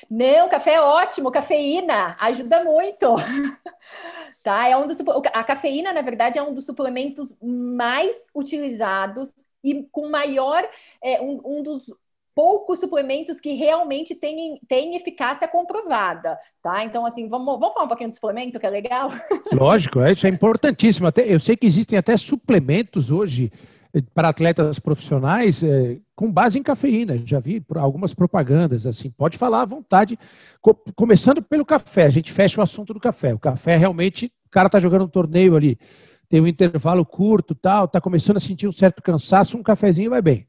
[0.09, 3.15] Não, café é ótimo, cafeína ajuda muito.
[4.43, 4.67] tá?
[4.67, 4.97] É um dos
[5.33, 9.33] a cafeína, na verdade, é um dos suplementos mais utilizados
[9.63, 10.67] e com maior
[11.03, 11.93] é, um, um dos
[12.39, 16.85] poucos suplementos que realmente têm, têm eficácia comprovada, tá?
[16.85, 19.09] Então, assim, vamos, vamos falar um pouquinho do suplemento, que é legal?
[19.51, 21.05] Lógico, é, isso é importantíssimo.
[21.05, 23.51] Até, eu sei que existem até suplementos hoje
[23.93, 27.17] eh, para atletas profissionais é, com base em cafeína.
[27.25, 29.11] Já vi algumas propagandas assim.
[29.11, 30.17] Pode falar à vontade.
[30.61, 33.33] Co começando pelo café, a gente fecha o assunto do café.
[33.33, 35.77] O café realmente, o cara está jogando um torneio ali,
[36.29, 40.21] tem um intervalo curto, tal, está começando a sentir um certo cansaço, um cafezinho vai
[40.21, 40.47] bem.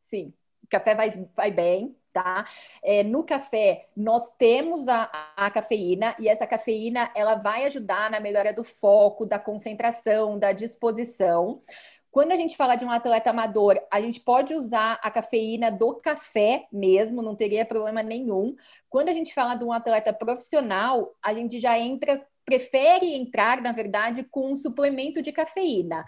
[0.00, 0.32] Sim,
[0.72, 2.46] café vai, vai bem, tá?
[2.82, 8.18] É, no café, nós temos a, a cafeína e essa cafeína ela vai ajudar na
[8.20, 11.60] melhora do foco, da concentração, da disposição.
[12.10, 15.94] Quando a gente fala de um atleta amador, a gente pode usar a cafeína do
[15.94, 18.54] café mesmo, não teria problema nenhum.
[18.88, 23.72] Quando a gente fala de um atleta profissional, a gente já entra, prefere entrar, na
[23.72, 26.04] verdade, com um suplemento de cafeína.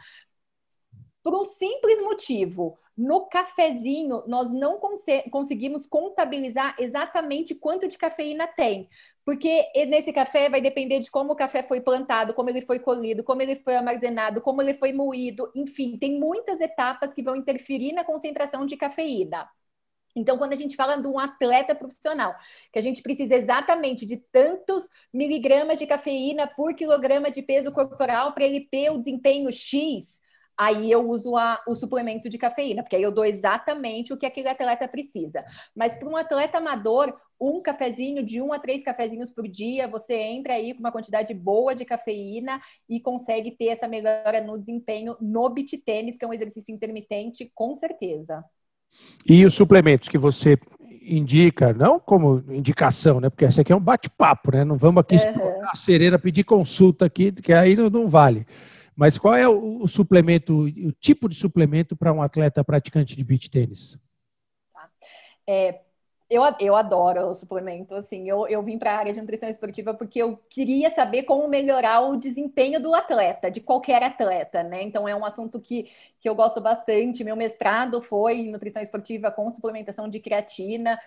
[1.22, 8.46] Por um simples motivo, no cafezinho, nós não cons conseguimos contabilizar exatamente quanto de cafeína
[8.46, 8.88] tem,
[9.24, 13.24] porque nesse café vai depender de como o café foi plantado, como ele foi colhido,
[13.24, 17.92] como ele foi armazenado, como ele foi moído, enfim, tem muitas etapas que vão interferir
[17.92, 19.48] na concentração de cafeína.
[20.16, 22.34] Então, quando a gente fala de um atleta profissional,
[22.72, 28.32] que a gente precisa exatamente de tantos miligramas de cafeína por quilograma de peso corporal
[28.32, 30.20] para ele ter o desempenho X,
[30.56, 34.26] aí eu uso a, o suplemento de cafeína, porque aí eu dou exatamente o que
[34.26, 35.44] aquele atleta precisa.
[35.74, 40.14] Mas para um atleta amador, um cafezinho, de um a três cafezinhos por dia, você
[40.14, 45.16] entra aí com uma quantidade boa de cafeína e consegue ter essa melhora no desempenho
[45.20, 48.44] no beat tênis, que é um exercício intermitente, com certeza.
[49.28, 50.58] E os suplementos que você
[51.02, 53.28] indica, não como indicação, né?
[53.28, 54.64] Porque esse aqui é um bate-papo, né?
[54.64, 55.68] Não vamos aqui uhum.
[55.68, 58.46] a sereira pedir consulta aqui, que aí não, não vale.
[58.96, 63.24] Mas qual é o, o suplemento, o tipo de suplemento para um atleta praticante de
[63.24, 63.98] beach tênis?
[64.72, 64.88] Tá.
[65.46, 65.80] É,
[66.30, 69.92] eu, eu adoro o suplemento, assim, eu, eu vim para a área de nutrição esportiva
[69.92, 74.82] porque eu queria saber como melhorar o desempenho do atleta, de qualquer atleta, né?
[74.82, 77.22] Então é um assunto que, que eu gosto bastante.
[77.22, 80.98] Meu mestrado foi em nutrição esportiva com suplementação de creatina.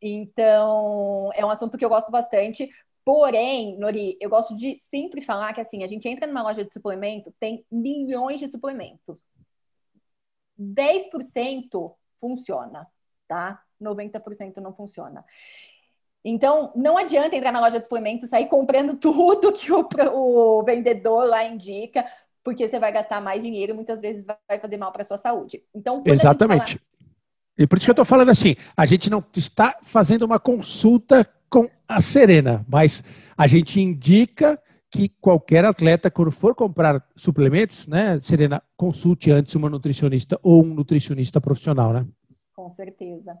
[0.00, 2.70] Então, é um assunto que eu gosto bastante,
[3.06, 6.72] Porém, Nori, eu gosto de sempre falar que assim, a gente entra numa loja de
[6.72, 9.22] suplemento, tem milhões de suplementos.
[10.58, 12.84] 10% funciona,
[13.28, 13.62] tá?
[13.80, 15.24] 90% não funciona.
[16.24, 21.28] Então, não adianta entrar na loja de suplementos, sair comprando tudo que o, o vendedor
[21.28, 22.04] lá indica,
[22.42, 25.62] porque você vai gastar mais dinheiro e muitas vezes vai fazer mal para sua saúde.
[25.72, 26.78] Então, Exatamente.
[26.78, 27.06] Fala...
[27.56, 31.24] E por isso que eu estou falando assim, a gente não está fazendo uma consulta
[31.50, 33.02] com a Serena, mas
[33.36, 39.68] a gente indica que qualquer atleta, quando for comprar suplementos, né, Serena, consulte antes uma
[39.68, 42.06] nutricionista ou um nutricionista profissional, né?
[42.54, 43.36] Com certeza.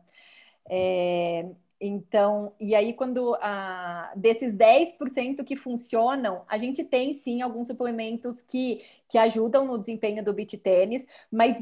[0.68, 1.46] É,
[1.78, 8.40] então, e aí, quando a, desses 10% que funcionam, a gente tem sim alguns suplementos
[8.40, 11.58] que, que ajudam no desempenho do beach tênis, mas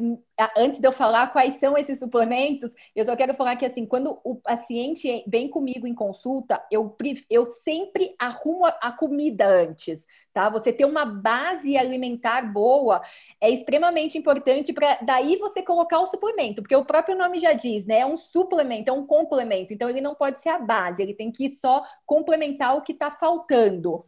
[0.56, 4.20] antes de eu falar quais são esses suplementos, eu só quero falar que assim, quando
[4.22, 6.96] o paciente vem comigo em consulta, eu,
[7.28, 10.48] eu sempre arrumo a comida antes, tá?
[10.48, 13.02] Você ter uma base alimentar boa
[13.40, 17.84] é extremamente importante para daí você colocar o suplemento, porque o próprio nome já diz,
[17.84, 18.00] né?
[18.00, 21.32] É um suplemento, é um complemento, então ele não pode ser a base, ele tem
[21.32, 24.06] que só complementar o que está faltando.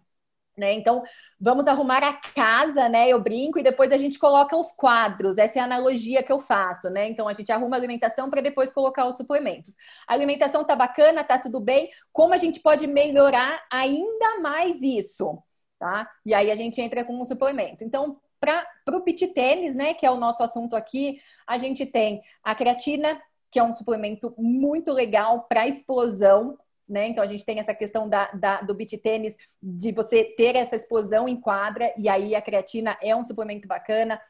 [0.56, 0.72] Né?
[0.72, 1.02] Então,
[1.38, 3.08] vamos arrumar a casa, né?
[3.10, 5.36] Eu brinco, e depois a gente coloca os quadros.
[5.36, 7.06] Essa é a analogia que eu faço, né?
[7.08, 9.74] Então, a gente arruma a alimentação para depois colocar os suplementos.
[10.08, 11.90] A alimentação tá bacana, tá tudo bem.
[12.10, 15.42] Como a gente pode melhorar ainda mais isso?
[15.78, 16.10] Tá?
[16.24, 17.84] E aí a gente entra com um suplemento.
[17.84, 22.22] Então, para o pit tênis, né, que é o nosso assunto aqui, a gente tem
[22.42, 23.20] a creatina,
[23.56, 27.08] que é um suplemento muito legal para explosão, né?
[27.08, 30.76] Então a gente tem essa questão da, da, do beat tênis, de você ter essa
[30.76, 34.20] explosão em quadra, e aí a creatina é um suplemento bacana.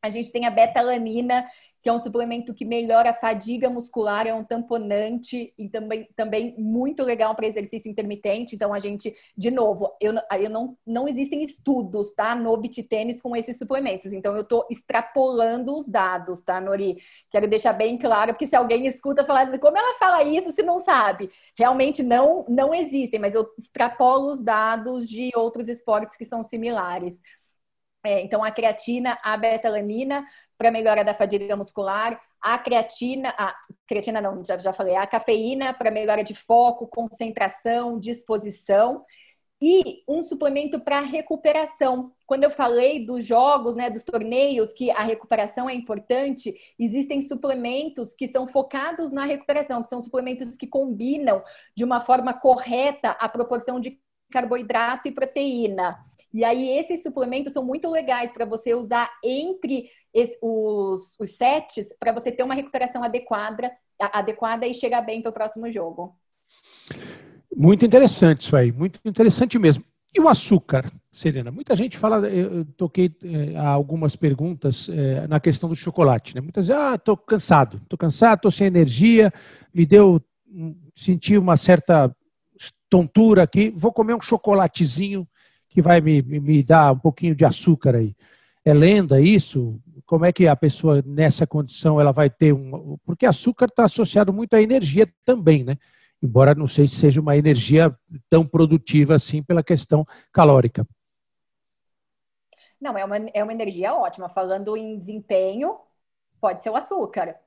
[0.00, 1.46] A gente tem a betalanina,
[1.82, 6.54] que é um suplemento que melhora a fadiga muscular, é um tamponante e também, também
[6.56, 8.54] muito legal para exercício intermitente.
[8.54, 13.20] Então, a gente, de novo, eu, eu não, não existem estudos, tá, no beat tênis
[13.20, 14.12] com esses suplementos.
[14.12, 16.98] Então, eu estou extrapolando os dados, tá, Nori?
[17.30, 20.78] Quero deixar bem claro, porque se alguém escuta falando como ela fala isso se não
[20.80, 26.44] sabe, realmente não, não existem, mas eu extrapolo os dados de outros esportes que são
[26.44, 27.18] similares.
[28.04, 30.26] É, então, a creatina, a betalanina,
[30.62, 33.52] para melhora da fadiga muscular, a creatina, a
[33.84, 39.04] creatina não, já, já falei, a cafeína para melhora de foco, concentração, disposição
[39.60, 42.12] e um suplemento para recuperação.
[42.26, 48.14] Quando eu falei dos jogos, né, dos torneios, que a recuperação é importante, existem suplementos
[48.14, 51.42] que são focados na recuperação, que são suplementos que combinam
[51.76, 54.00] de uma forma correta a proporção de
[54.32, 55.96] carboidrato e proteína.
[56.34, 59.88] E aí, esses suplementos são muito legais para você usar entre
[60.40, 65.34] os, os sets, para você ter uma recuperação adequada, adequada e chegar bem para o
[65.34, 66.16] próximo jogo.
[67.54, 69.84] Muito interessante isso aí, muito interessante mesmo.
[70.14, 71.50] E o açúcar, Serena?
[71.50, 76.40] Muita gente fala, eu toquei é, algumas perguntas é, na questão do chocolate, né?
[76.42, 79.32] Muitas vezes, ah, estou cansado, estou cansado, estou sem energia,
[79.72, 80.20] me deu,
[80.94, 82.14] senti uma certa
[82.92, 85.26] tontura aqui, vou comer um chocolatezinho
[85.66, 88.14] que vai me, me dar um pouquinho de açúcar aí.
[88.62, 89.80] É lenda isso?
[90.04, 92.98] Como é que a pessoa nessa condição ela vai ter um.
[93.02, 95.78] Porque açúcar está associado muito à energia também, né?
[96.22, 97.96] Embora não sei se seja uma energia
[98.28, 100.86] tão produtiva assim pela questão calórica.
[102.78, 104.28] Não, é uma, é uma energia ótima.
[104.28, 105.78] Falando em desempenho,
[106.38, 107.40] pode ser o açúcar,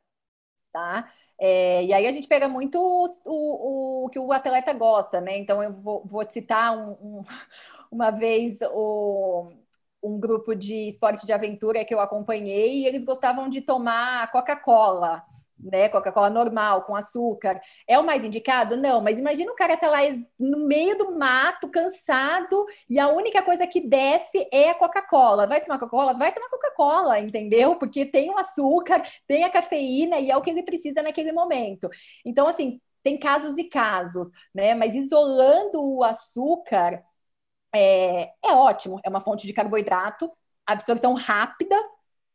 [0.74, 1.08] tá?
[1.38, 5.38] É, e aí a gente pega muito o, o, o, que o atleta gosta, né?
[5.38, 7.24] Então eu vou, vou citar um, um,
[7.92, 9.52] uma vez o,
[10.02, 15.24] um grupo de esporte de aventura que eu acompanhei e eles gostavam de tomar Coca-Cola
[15.60, 15.90] né?
[15.90, 17.60] Coca-Cola normal, com açúcar.
[17.88, 18.78] É o mais indicado?
[18.78, 20.00] Não, mas imagina o cara tá lá
[20.40, 25.48] no meio do mato, cansado, e a única coisa que desce é a Coca-Cola.
[25.48, 26.14] Vai tomar Coca-Cola?
[26.14, 27.76] Vai tomar Coca-Cola, entendeu?
[27.78, 31.90] Porque tem o açúcar, tem a cafeína e é o que ele precisa naquele momento.
[32.26, 34.74] Então, assim, tem casos e casos, né?
[34.76, 37.04] Mas isolando o açúcar
[37.74, 40.32] é, é ótimo, é uma fonte de carboidrato,
[40.66, 41.76] absorção rápida,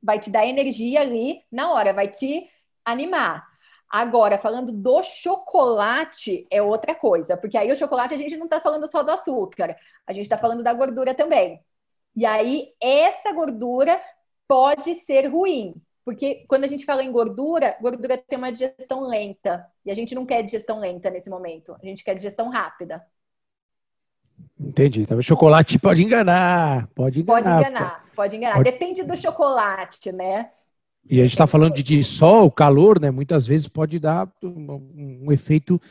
[0.03, 2.49] vai te dar energia ali na hora, vai te
[2.91, 3.49] animar.
[3.91, 8.61] Agora, falando do chocolate, é outra coisa, porque aí o chocolate a gente não está
[8.61, 9.77] falando só do açúcar,
[10.07, 11.61] a gente está falando da gordura também.
[12.15, 14.01] E aí, essa gordura
[14.47, 15.75] pode ser ruim,
[16.05, 20.15] porque quando a gente fala em gordura, gordura tem uma digestão lenta, e a gente
[20.15, 23.05] não quer digestão lenta nesse momento, a gente quer digestão rápida.
[24.59, 25.03] Entendi.
[25.03, 27.43] Então, o chocolate pode enganar, pode enganar.
[27.43, 28.57] Pode enganar, pode enganar.
[28.57, 28.71] Pode...
[28.71, 30.51] Depende do chocolate, né?
[31.11, 33.11] E a gente está falando de, de, sol, calor, né?
[33.11, 35.83] Muitas vezes pode dar um, um efeito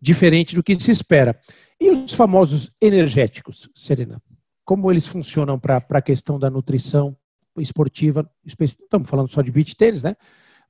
[0.00, 1.38] diferente do que se espera.
[1.80, 4.20] E os famosos energéticos, Serena?
[4.64, 7.16] Como eles funcionam para a questão da nutrição
[7.56, 8.28] esportiva?
[8.44, 10.16] Estamos falando só de beach tênis, né?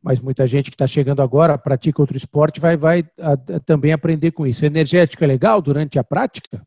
[0.02, 3.94] Mas muita gente que está chegando agora, pratica outro esporte, vai, vai a, a, também
[3.94, 4.66] aprender com isso.
[4.66, 6.62] Energético é legal durante a prática?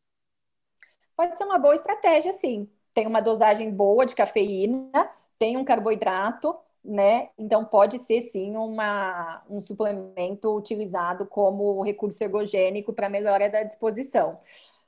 [1.15, 2.67] Pode ser uma boa estratégia, sim.
[2.95, 6.55] Tem uma dosagem boa de cafeína, tem um carboidrato,
[6.87, 7.29] né?
[7.37, 14.39] Então pode ser sim uma, um suplemento utilizado como recurso ergogênico para melhora da disposição.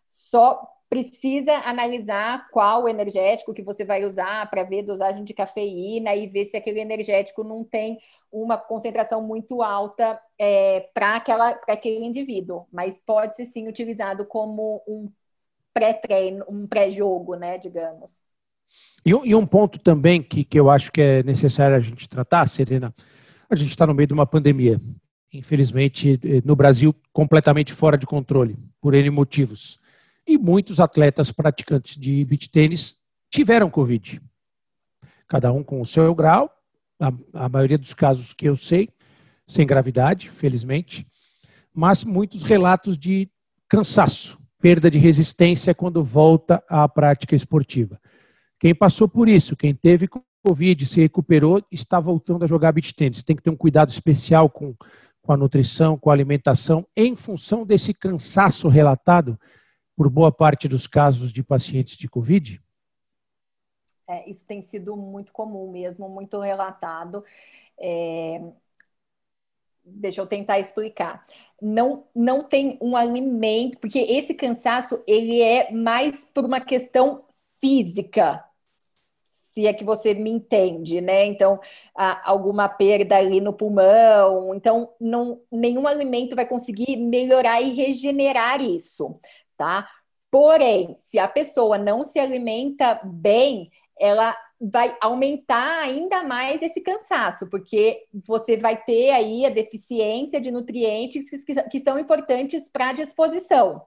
[0.07, 6.25] Só precisa analisar qual energético que você vai usar para ver dosagem de cafeína e
[6.27, 7.99] ver se aquele energético não tem
[8.31, 11.17] uma concentração muito alta é, para
[11.67, 15.11] aquele indivíduo, mas pode ser sim utilizado como um
[15.73, 18.23] pré-treino, um pré-jogo, né, digamos.
[19.05, 22.47] E, e um ponto também que, que eu acho que é necessário a gente tratar,
[22.47, 22.93] Serena,
[23.49, 24.79] a gente está no meio de uma pandemia.
[25.33, 29.79] Infelizmente, eh, no Brasil, completamente fora de controle, por N motivos.
[30.27, 32.97] E muitos atletas praticantes de beach tênis
[33.29, 34.21] tiveram Covid.
[35.27, 36.51] Cada um com o seu grau,
[36.99, 38.89] a, a maioria dos casos que eu sei,
[39.47, 41.07] sem gravidade, felizmente,
[41.73, 43.29] mas muitos relatos de
[43.67, 47.99] cansaço, perda de resistência quando volta à prática esportiva.
[48.59, 50.07] Quem passou por isso, quem teve
[50.43, 52.93] Covid, se recuperou, está voltando a jogar beach.
[52.93, 54.75] Tem que ter um cuidado especial com,
[55.21, 59.39] com a nutrição, com a alimentação, em função desse cansaço relatado
[59.95, 62.61] por boa parte dos casos de pacientes de Covid?
[64.07, 67.23] É, isso tem sido muito comum mesmo, muito relatado.
[67.79, 68.41] É,
[69.85, 71.23] deixa eu tentar explicar.
[71.61, 77.25] Não, não tem um alimento, porque esse cansaço ele é mais por uma questão
[77.59, 78.43] física,
[79.53, 81.25] se é que você me entende, né?
[81.25, 81.59] Então,
[82.23, 89.19] alguma perda ali no pulmão, então não, nenhum alimento vai conseguir melhorar e regenerar isso,
[89.57, 89.87] tá?
[90.31, 97.49] Porém, se a pessoa não se alimenta bem, ela vai aumentar ainda mais esse cansaço,
[97.49, 102.93] porque você vai ter aí a deficiência de nutrientes que, que são importantes para a
[102.93, 103.81] disposição.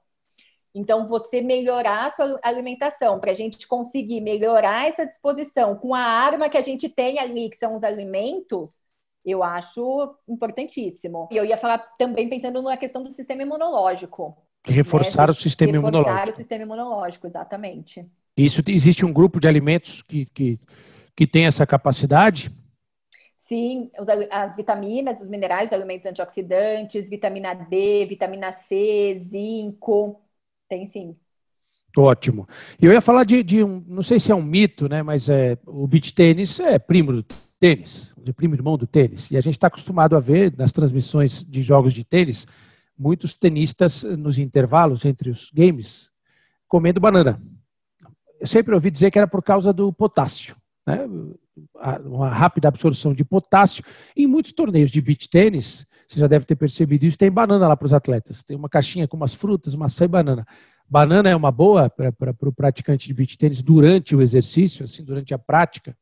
[0.74, 6.00] Então, você melhorar a sua alimentação, para a gente conseguir melhorar essa disposição com a
[6.00, 8.80] arma que a gente tem ali, que são os alimentos,
[9.24, 11.28] eu acho importantíssimo.
[11.30, 14.36] E eu ia falar também pensando na questão do sistema imunológico.
[14.66, 15.32] Reforçar né?
[15.32, 16.14] o sistema Reforçar imunológico.
[16.14, 18.06] Reforçar o sistema imunológico, exatamente.
[18.36, 20.58] Isso existe um grupo de alimentos que, que,
[21.14, 22.50] que tem essa capacidade?
[23.36, 23.90] Sim,
[24.30, 30.18] as vitaminas, os minerais, os alimentos antioxidantes, vitamina D, vitamina C, zinco,
[30.72, 31.16] tem sim.
[31.96, 32.48] Ótimo.
[32.80, 35.02] E eu ia falar de, de, um, não sei se é um mito, né?
[35.02, 37.24] Mas é, o beach tênis é primo do
[37.60, 39.30] tênis, primo irmão do tênis.
[39.30, 42.46] E a gente está acostumado a ver nas transmissões de jogos de tênis
[42.98, 46.10] muitos tenistas nos intervalos entre os games
[46.68, 47.40] comendo banana
[48.42, 51.08] eu sempre ouvi dizer que era por causa do potássio, né?
[52.04, 53.84] uma rápida absorção de potássio.
[54.16, 57.76] Em muitos torneios de beach tênis, você já deve ter percebido isso, tem banana lá
[57.76, 58.42] para os atletas.
[58.42, 60.46] Tem uma caixinha com umas frutas, maçã e banana.
[60.88, 65.32] Banana é uma boa para o praticante de beach tênis durante o exercício, assim, durante
[65.32, 65.96] a prática?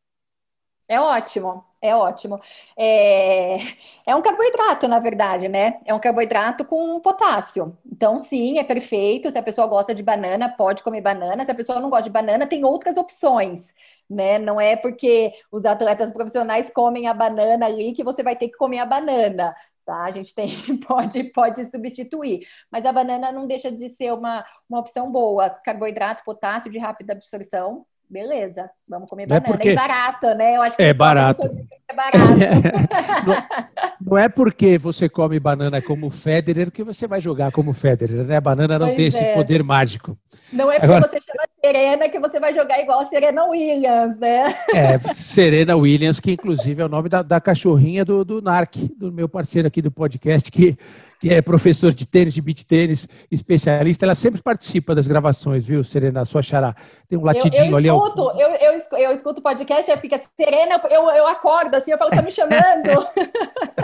[0.88, 2.40] É ótimo, é ótimo.
[2.76, 3.58] É,
[4.04, 5.78] é um carboidrato, na verdade, né?
[5.86, 7.78] É um carboidrato com potássio.
[7.86, 9.30] Então, sim, é perfeito.
[9.30, 11.44] Se a pessoa gosta de banana, pode comer banana.
[11.44, 13.72] Se a pessoa não gosta de banana, tem outras opções,
[14.10, 14.36] né?
[14.40, 18.56] Não é porque os atletas profissionais comem a banana ali que você vai ter que
[18.56, 19.54] comer a banana.
[19.84, 20.04] Tá?
[20.04, 20.48] A gente tem,
[20.86, 25.50] pode, pode substituir, mas a banana não deixa de ser uma, uma opção boa.
[25.50, 29.54] Carboidrato, potássio de rápida absorção, beleza, vamos comer não é banana.
[29.54, 29.68] É, porque...
[29.70, 30.56] é barata, né?
[30.56, 31.66] Eu acho que é barato.
[31.88, 32.18] É barato.
[33.26, 38.24] não, não, é porque você come banana como Federer que você vai jogar como Federer,
[38.24, 38.36] né?
[38.36, 39.08] A banana não pois tem é.
[39.08, 40.18] esse poder mágico.
[40.52, 41.08] Não é porque Agora...
[41.08, 41.20] você
[41.62, 44.54] Serena que você vai jogar igual a Serena Williams, né?
[44.74, 49.12] É, Serena Williams, que inclusive é o nome da, da cachorrinha do, do NARC, do
[49.12, 50.76] meu parceiro aqui do podcast, que
[51.20, 55.84] que é professor de tênis, de beach tênis, especialista, ela sempre participa das gravações, viu,
[55.84, 56.74] Serena, sua xará?
[57.06, 59.96] Tem um latidinho eu, eu ali escuto, ao eu, eu, eu escuto o podcast e
[59.98, 63.06] fica, Serena, eu, eu acordo assim, eu falo, tá me chamando.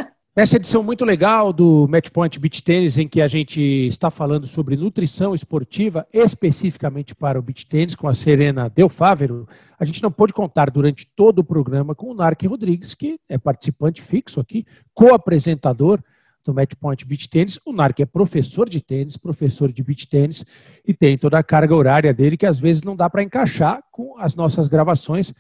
[0.39, 4.77] Essa edição muito legal do Matchpoint Beach Tennis, em que a gente está falando sobre
[4.77, 9.49] nutrição esportiva, especificamente para o beach tennis, com a Serena Del Fávero,
[9.81, 13.39] a gente não pôde contar durante todo o programa com o Narc Rodrigues, que é
[13.39, 16.01] participante fixo aqui, co-apresentador,
[16.45, 17.59] do Matchpoint Beach Tênis.
[17.65, 20.45] O Narc é professor de tênis, professor de beach tênis
[20.87, 24.19] e tem toda a carga horária dele que às vezes não dá para encaixar com
[24.19, 25.35] as nossas gravações.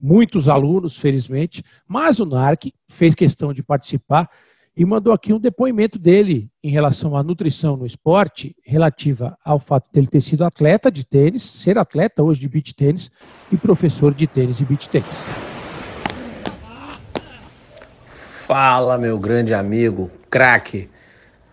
[0.00, 4.30] Muitos alunos, felizmente, mas o Narc fez questão de participar
[4.76, 9.92] e mandou aqui um depoimento dele em relação à nutrição no esporte, relativa ao fato
[9.92, 13.10] dele ter sido atleta de tênis, ser atleta hoje de beach tênis
[13.52, 15.06] e professor de tênis e beach tênis.
[18.46, 20.88] Fala, meu grande amigo, craque,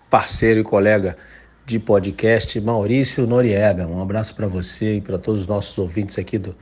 [0.10, 1.18] parceiro e colega
[1.66, 3.86] de podcast, Maurício Noriega.
[3.86, 6.56] Um abraço para você e para todos os nossos ouvintes aqui do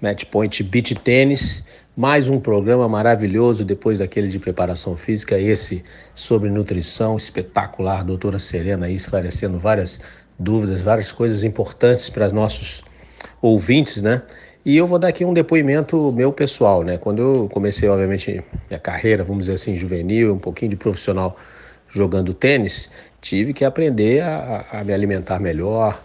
[0.00, 1.64] Matchpoint Beach Tênis.
[1.96, 5.82] Mais um programa maravilhoso depois daquele de preparação física, esse
[6.14, 9.98] sobre nutrição espetacular, doutora Serena aí esclarecendo várias
[10.38, 12.82] dúvidas, várias coisas importantes para os nossos
[13.40, 14.22] ouvintes, né?
[14.62, 16.98] E eu vou dar aqui um depoimento meu pessoal, né?
[16.98, 21.38] Quando eu comecei, obviamente, minha carreira, vamos dizer assim, juvenil, um pouquinho de profissional
[21.88, 22.90] jogando tênis,
[23.20, 26.02] tive que aprender a, a me alimentar melhor.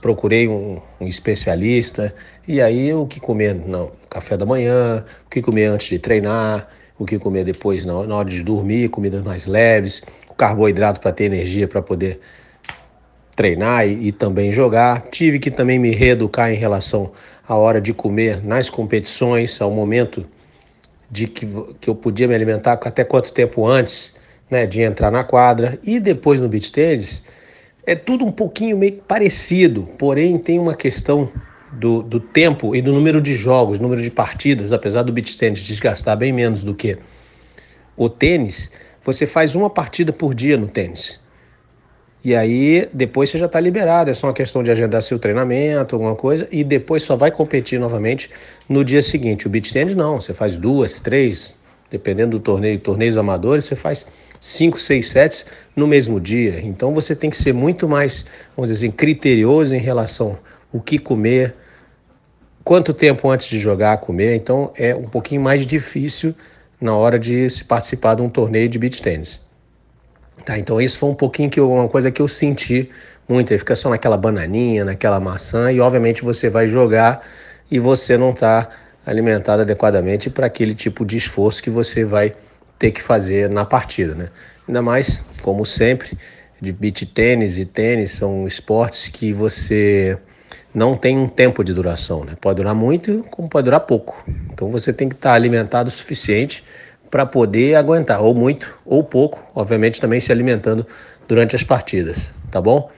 [0.00, 2.14] Procurei um, um, especialista
[2.48, 6.68] e aí o que comer no café da manhã, o que comer antes de treinar,
[6.98, 11.12] o que comer depois na, na hora de dormir, comidas mais leves, o carboidrato para
[11.12, 12.20] ter energia para poder
[13.36, 15.02] treinar e, e, também jogar.
[15.10, 17.12] Tive que também me reeducar em relação
[17.46, 20.24] à hora de comer nas competições, ao momento
[21.10, 21.46] de que,
[21.80, 24.16] que eu podia me alimentar até quanto tempo antes
[24.50, 25.78] né, de entrar na quadra.
[25.82, 27.22] E depois no beach tennis,
[27.86, 31.30] é tudo um pouquinho meio parecido, porém tem uma questão
[31.72, 35.60] do, do tempo e do número de jogos, número de partidas, apesar do beach tennis
[35.60, 36.98] desgastar bem menos do que
[37.96, 38.70] o tênis,
[39.02, 41.20] você faz uma partida por dia no tênis.
[42.24, 45.94] E aí depois você já está liberado, é só uma questão de agendar seu treinamento,
[45.94, 48.30] alguma coisa, e depois só vai competir novamente
[48.66, 49.46] no dia seguinte.
[49.46, 51.54] O beach tennis não, você faz duas, três,
[51.90, 54.06] dependendo do torneio, torneios amadores, você faz
[54.44, 56.60] 5, 6 sets no mesmo dia.
[56.60, 60.38] Então você tem que ser muito mais, vamos dizer assim, criterioso em relação
[60.72, 61.54] ao que comer,
[62.62, 64.36] quanto tempo antes de jogar comer.
[64.36, 66.34] Então é um pouquinho mais difícil
[66.78, 69.40] na hora de se participar de um torneio de beach tênis.
[70.44, 72.90] Tá, então isso foi um pouquinho que eu, uma coisa que eu senti
[73.26, 77.26] muito, aí fica só naquela bananinha, naquela maçã e obviamente você vai jogar
[77.70, 78.68] e você não está
[79.06, 82.34] alimentado adequadamente para aquele tipo de esforço que você vai
[82.78, 84.28] ter que fazer na partida, né?
[84.66, 86.16] Ainda mais, como sempre,
[86.60, 90.18] de beach tênis e tênis são esportes que você
[90.74, 92.32] não tem um tempo de duração, né?
[92.40, 94.24] Pode durar muito, como pode durar pouco.
[94.52, 96.64] Então você tem que estar alimentado o suficiente
[97.10, 100.84] para poder aguentar, ou muito, ou pouco, obviamente também se alimentando
[101.28, 102.90] durante as partidas, tá bom?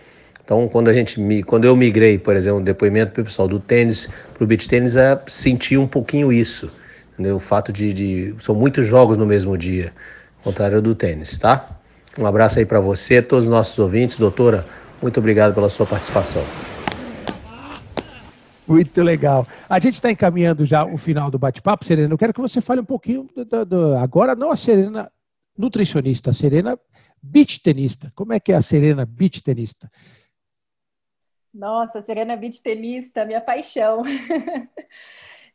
[0.43, 4.45] Então, quando a gente quando eu migrei, por exemplo, um depoimento pessoal do tênis para
[4.45, 6.70] o beach tênis, é sentir um pouquinho isso,
[7.16, 7.36] entendeu?
[7.36, 9.92] O fato de, de são muitos jogos no mesmo dia,
[10.44, 11.78] contrário do tênis, tá?
[12.18, 14.66] Um abraço aí para você, todos os nossos ouvintes, doutora.
[15.00, 16.42] Muito obrigado pela sua participação.
[18.66, 19.46] Muito legal.
[19.68, 22.12] A gente está encaminhando já o final do bate-papo, Serena.
[22.12, 25.10] Eu quero que você fale um pouquinho do, do, do, agora, não a Serena
[25.56, 26.78] nutricionista, a Serena
[27.22, 28.12] beach tenista.
[28.14, 29.90] Como é que é a Serena beach tenista?
[31.54, 34.02] Nossa, Serena beach tenista, minha paixão.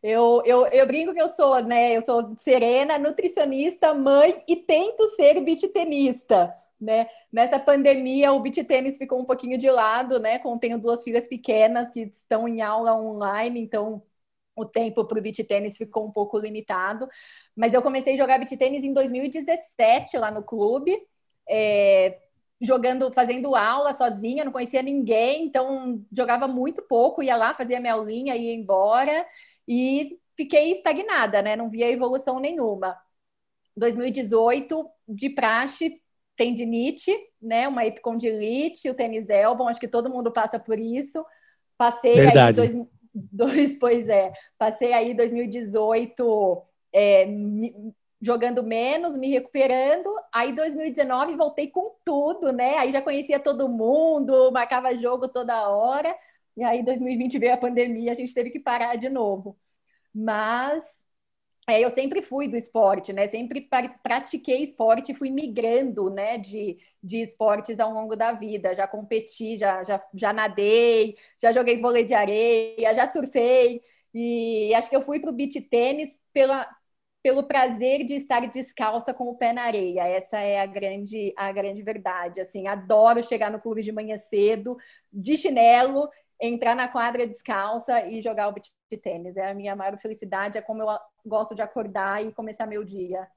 [0.04, 1.96] eu, eu, eu brinco que eu sou, né?
[1.96, 6.54] Eu sou Serena, nutricionista, mãe e tento ser beach tenista.
[6.80, 7.08] Né?
[7.32, 10.42] Nessa pandemia, o beach tênis ficou um pouquinho de lado, né?
[10.60, 14.02] Tenho duas filhas pequenas que estão em aula online, então
[14.56, 17.08] o tempo para o beach tênis ficou um pouco limitado.
[17.56, 20.98] Mas eu comecei a jogar beach tênis em 2017 lá no clube.
[21.48, 22.20] É,
[22.60, 27.94] jogando, fazendo aula sozinha, não conhecia ninguém, então jogava muito pouco, ia lá, fazia minha
[27.94, 29.26] aulinha, ia embora
[29.74, 31.56] e fiquei estagnada, né?
[31.56, 32.98] Não via evolução nenhuma.
[33.78, 36.02] 2018, de praxe,
[36.36, 37.70] tendinite, né?
[37.70, 41.26] Uma epicondilite, o tênis elbow, acho que todo mundo passa por isso.
[41.78, 42.60] Passei Verdade.
[42.60, 46.62] aí dois, dois, pois é, passei aí 2018
[46.94, 47.28] é,
[48.22, 50.10] jogando menos, me recuperando.
[50.34, 52.78] Aí 2019 voltei com tudo, né?
[52.78, 56.14] Aí já conhecia todo mundo, marcava jogo toda hora.
[56.58, 59.58] E aí 2020 veio a pandemia, a gente teve que parar de novo.
[60.14, 60.84] Mas
[61.70, 63.28] é, eu sempre fui do esporte, né?
[63.30, 63.70] Sempre
[64.04, 68.76] pratiquei esporte, fui migrando, né, de, de esportes ao longo da vida.
[68.76, 73.82] Já competi, já, já, já nadei, já joguei vôlei de areia, já surfei.
[74.14, 76.68] E acho que eu fui para o beach tênis pela,
[77.24, 80.08] pelo prazer de estar descalça com o pé na areia.
[80.08, 82.42] Essa é a grande, a grande verdade.
[82.42, 84.76] Assim, adoro chegar no clube de manhã cedo,
[85.14, 86.10] de chinelo,
[86.42, 88.72] entrar na quadra descalça e jogar o beach
[89.02, 89.38] tênis.
[89.38, 90.88] É a minha maior felicidade, é como eu
[91.26, 93.28] gosto de acordar e começar meu dia.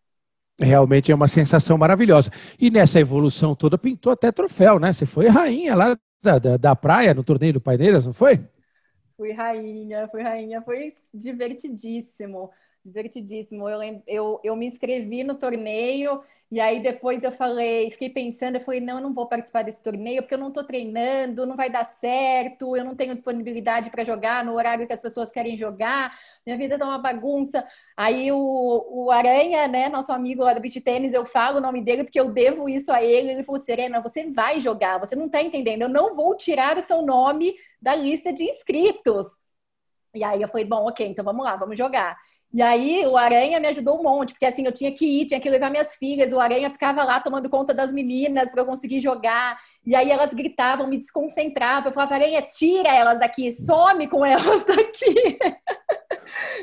[0.59, 2.31] Realmente é uma sensação maravilhosa.
[2.59, 4.93] E nessa evolução toda pintou até troféu, né?
[4.93, 8.41] Você foi rainha lá da, da, da praia no torneio do Paineiras, não foi?
[9.17, 12.51] Fui rainha, fui rainha, foi divertidíssimo
[12.85, 13.69] divertidíssimo.
[13.69, 16.21] Eu, eu, eu me inscrevi no torneio
[16.51, 19.83] e aí depois eu falei, fiquei pensando, eu falei, não, eu não vou participar desse
[19.83, 24.05] torneio porque eu não estou treinando, não vai dar certo, eu não tenho disponibilidade para
[24.05, 26.17] jogar no horário que as pessoas querem jogar,
[26.47, 27.67] minha vida tá uma bagunça.
[27.97, 28.37] Aí o,
[28.89, 32.21] o Aranha, né, nosso amigo lá do beach tênis, eu falo o nome dele porque
[32.21, 33.33] eu devo isso a ele.
[33.33, 36.83] Ele falou, Serena, você vai jogar, você não está entendendo, eu não vou tirar o
[36.83, 39.27] seu nome da lista de inscritos.
[40.15, 42.17] E aí eu falei, bom, ok, então vamos lá, vamos jogar.
[42.55, 45.41] E aí o Aranha me ajudou um monte, porque assim, eu tinha que ir, tinha
[45.41, 49.01] que levar minhas filhas, o Aranha ficava lá tomando conta das meninas para eu conseguir
[49.01, 49.59] jogar.
[49.85, 51.89] E aí elas gritavam, me desconcentravam.
[51.89, 55.37] Eu falava, Aranha, tira elas daqui, some com elas daqui.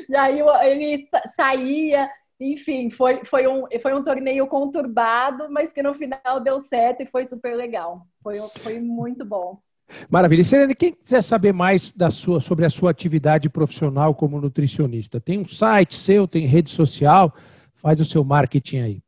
[0.08, 5.92] e aí ele saía, enfim, foi, foi, um, foi um torneio conturbado, mas que no
[5.92, 8.06] final deu certo e foi super legal.
[8.22, 9.60] Foi, foi muito bom.
[10.08, 10.44] Maravilha.
[10.44, 15.38] Serena, quem quiser saber mais da sua, sobre a sua atividade profissional como nutricionista, tem
[15.38, 17.34] um site seu, tem rede social,
[17.74, 19.02] faz o seu marketing aí.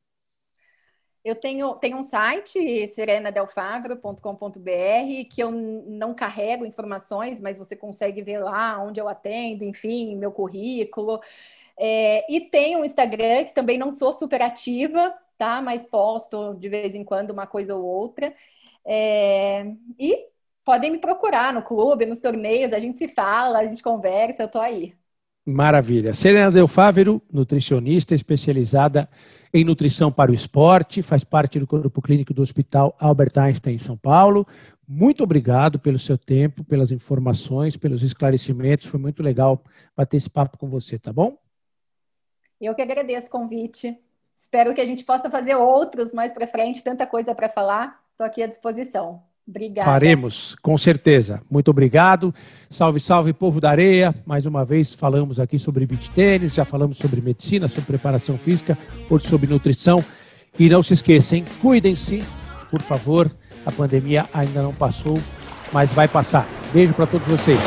[1.24, 8.40] Eu tenho, tenho um site, serenadelfavro.com.br, que eu não carrego informações, mas você consegue ver
[8.40, 11.20] lá onde eu atendo, enfim, meu currículo.
[11.78, 15.62] É, e tem um Instagram, que também não sou super ativa, tá?
[15.62, 18.34] Mas posto de vez em quando uma coisa ou outra.
[18.84, 19.64] É,
[19.98, 20.26] e
[20.64, 24.48] podem me procurar no clube, nos torneios, a gente se fala, a gente conversa, eu
[24.48, 24.94] tô aí.
[25.46, 26.14] Maravilha.
[26.14, 29.08] Serena Del Fávero, nutricionista especializada
[29.52, 33.78] em nutrição para o esporte, faz parte do corpo clínico do Hospital Albert Einstein em
[33.78, 34.46] São Paulo.
[34.88, 38.86] Muito obrigado pelo seu tempo, pelas informações, pelos esclarecimentos.
[38.86, 39.62] Foi muito legal
[39.94, 41.36] bater esse papo com você, tá bom?
[42.58, 43.98] Eu que agradeço o convite.
[44.34, 48.02] Espero que a gente possa fazer outros mais para frente, tanta coisa para falar.
[48.12, 49.22] Estou aqui à disposição.
[49.46, 49.84] Obrigada.
[49.84, 51.42] Faremos, com certeza.
[51.50, 52.34] Muito obrigado.
[52.70, 54.14] Salve, salve, povo da areia.
[54.24, 58.76] Mais uma vez falamos aqui sobre beach tênis, já falamos sobre medicina, sobre preparação física,
[59.10, 60.02] hoje sobre nutrição.
[60.58, 62.22] E não se esqueçam, cuidem-se,
[62.70, 63.30] por favor.
[63.66, 65.18] A pandemia ainda não passou,
[65.72, 66.46] mas vai passar.
[66.72, 67.60] Beijo para todos vocês.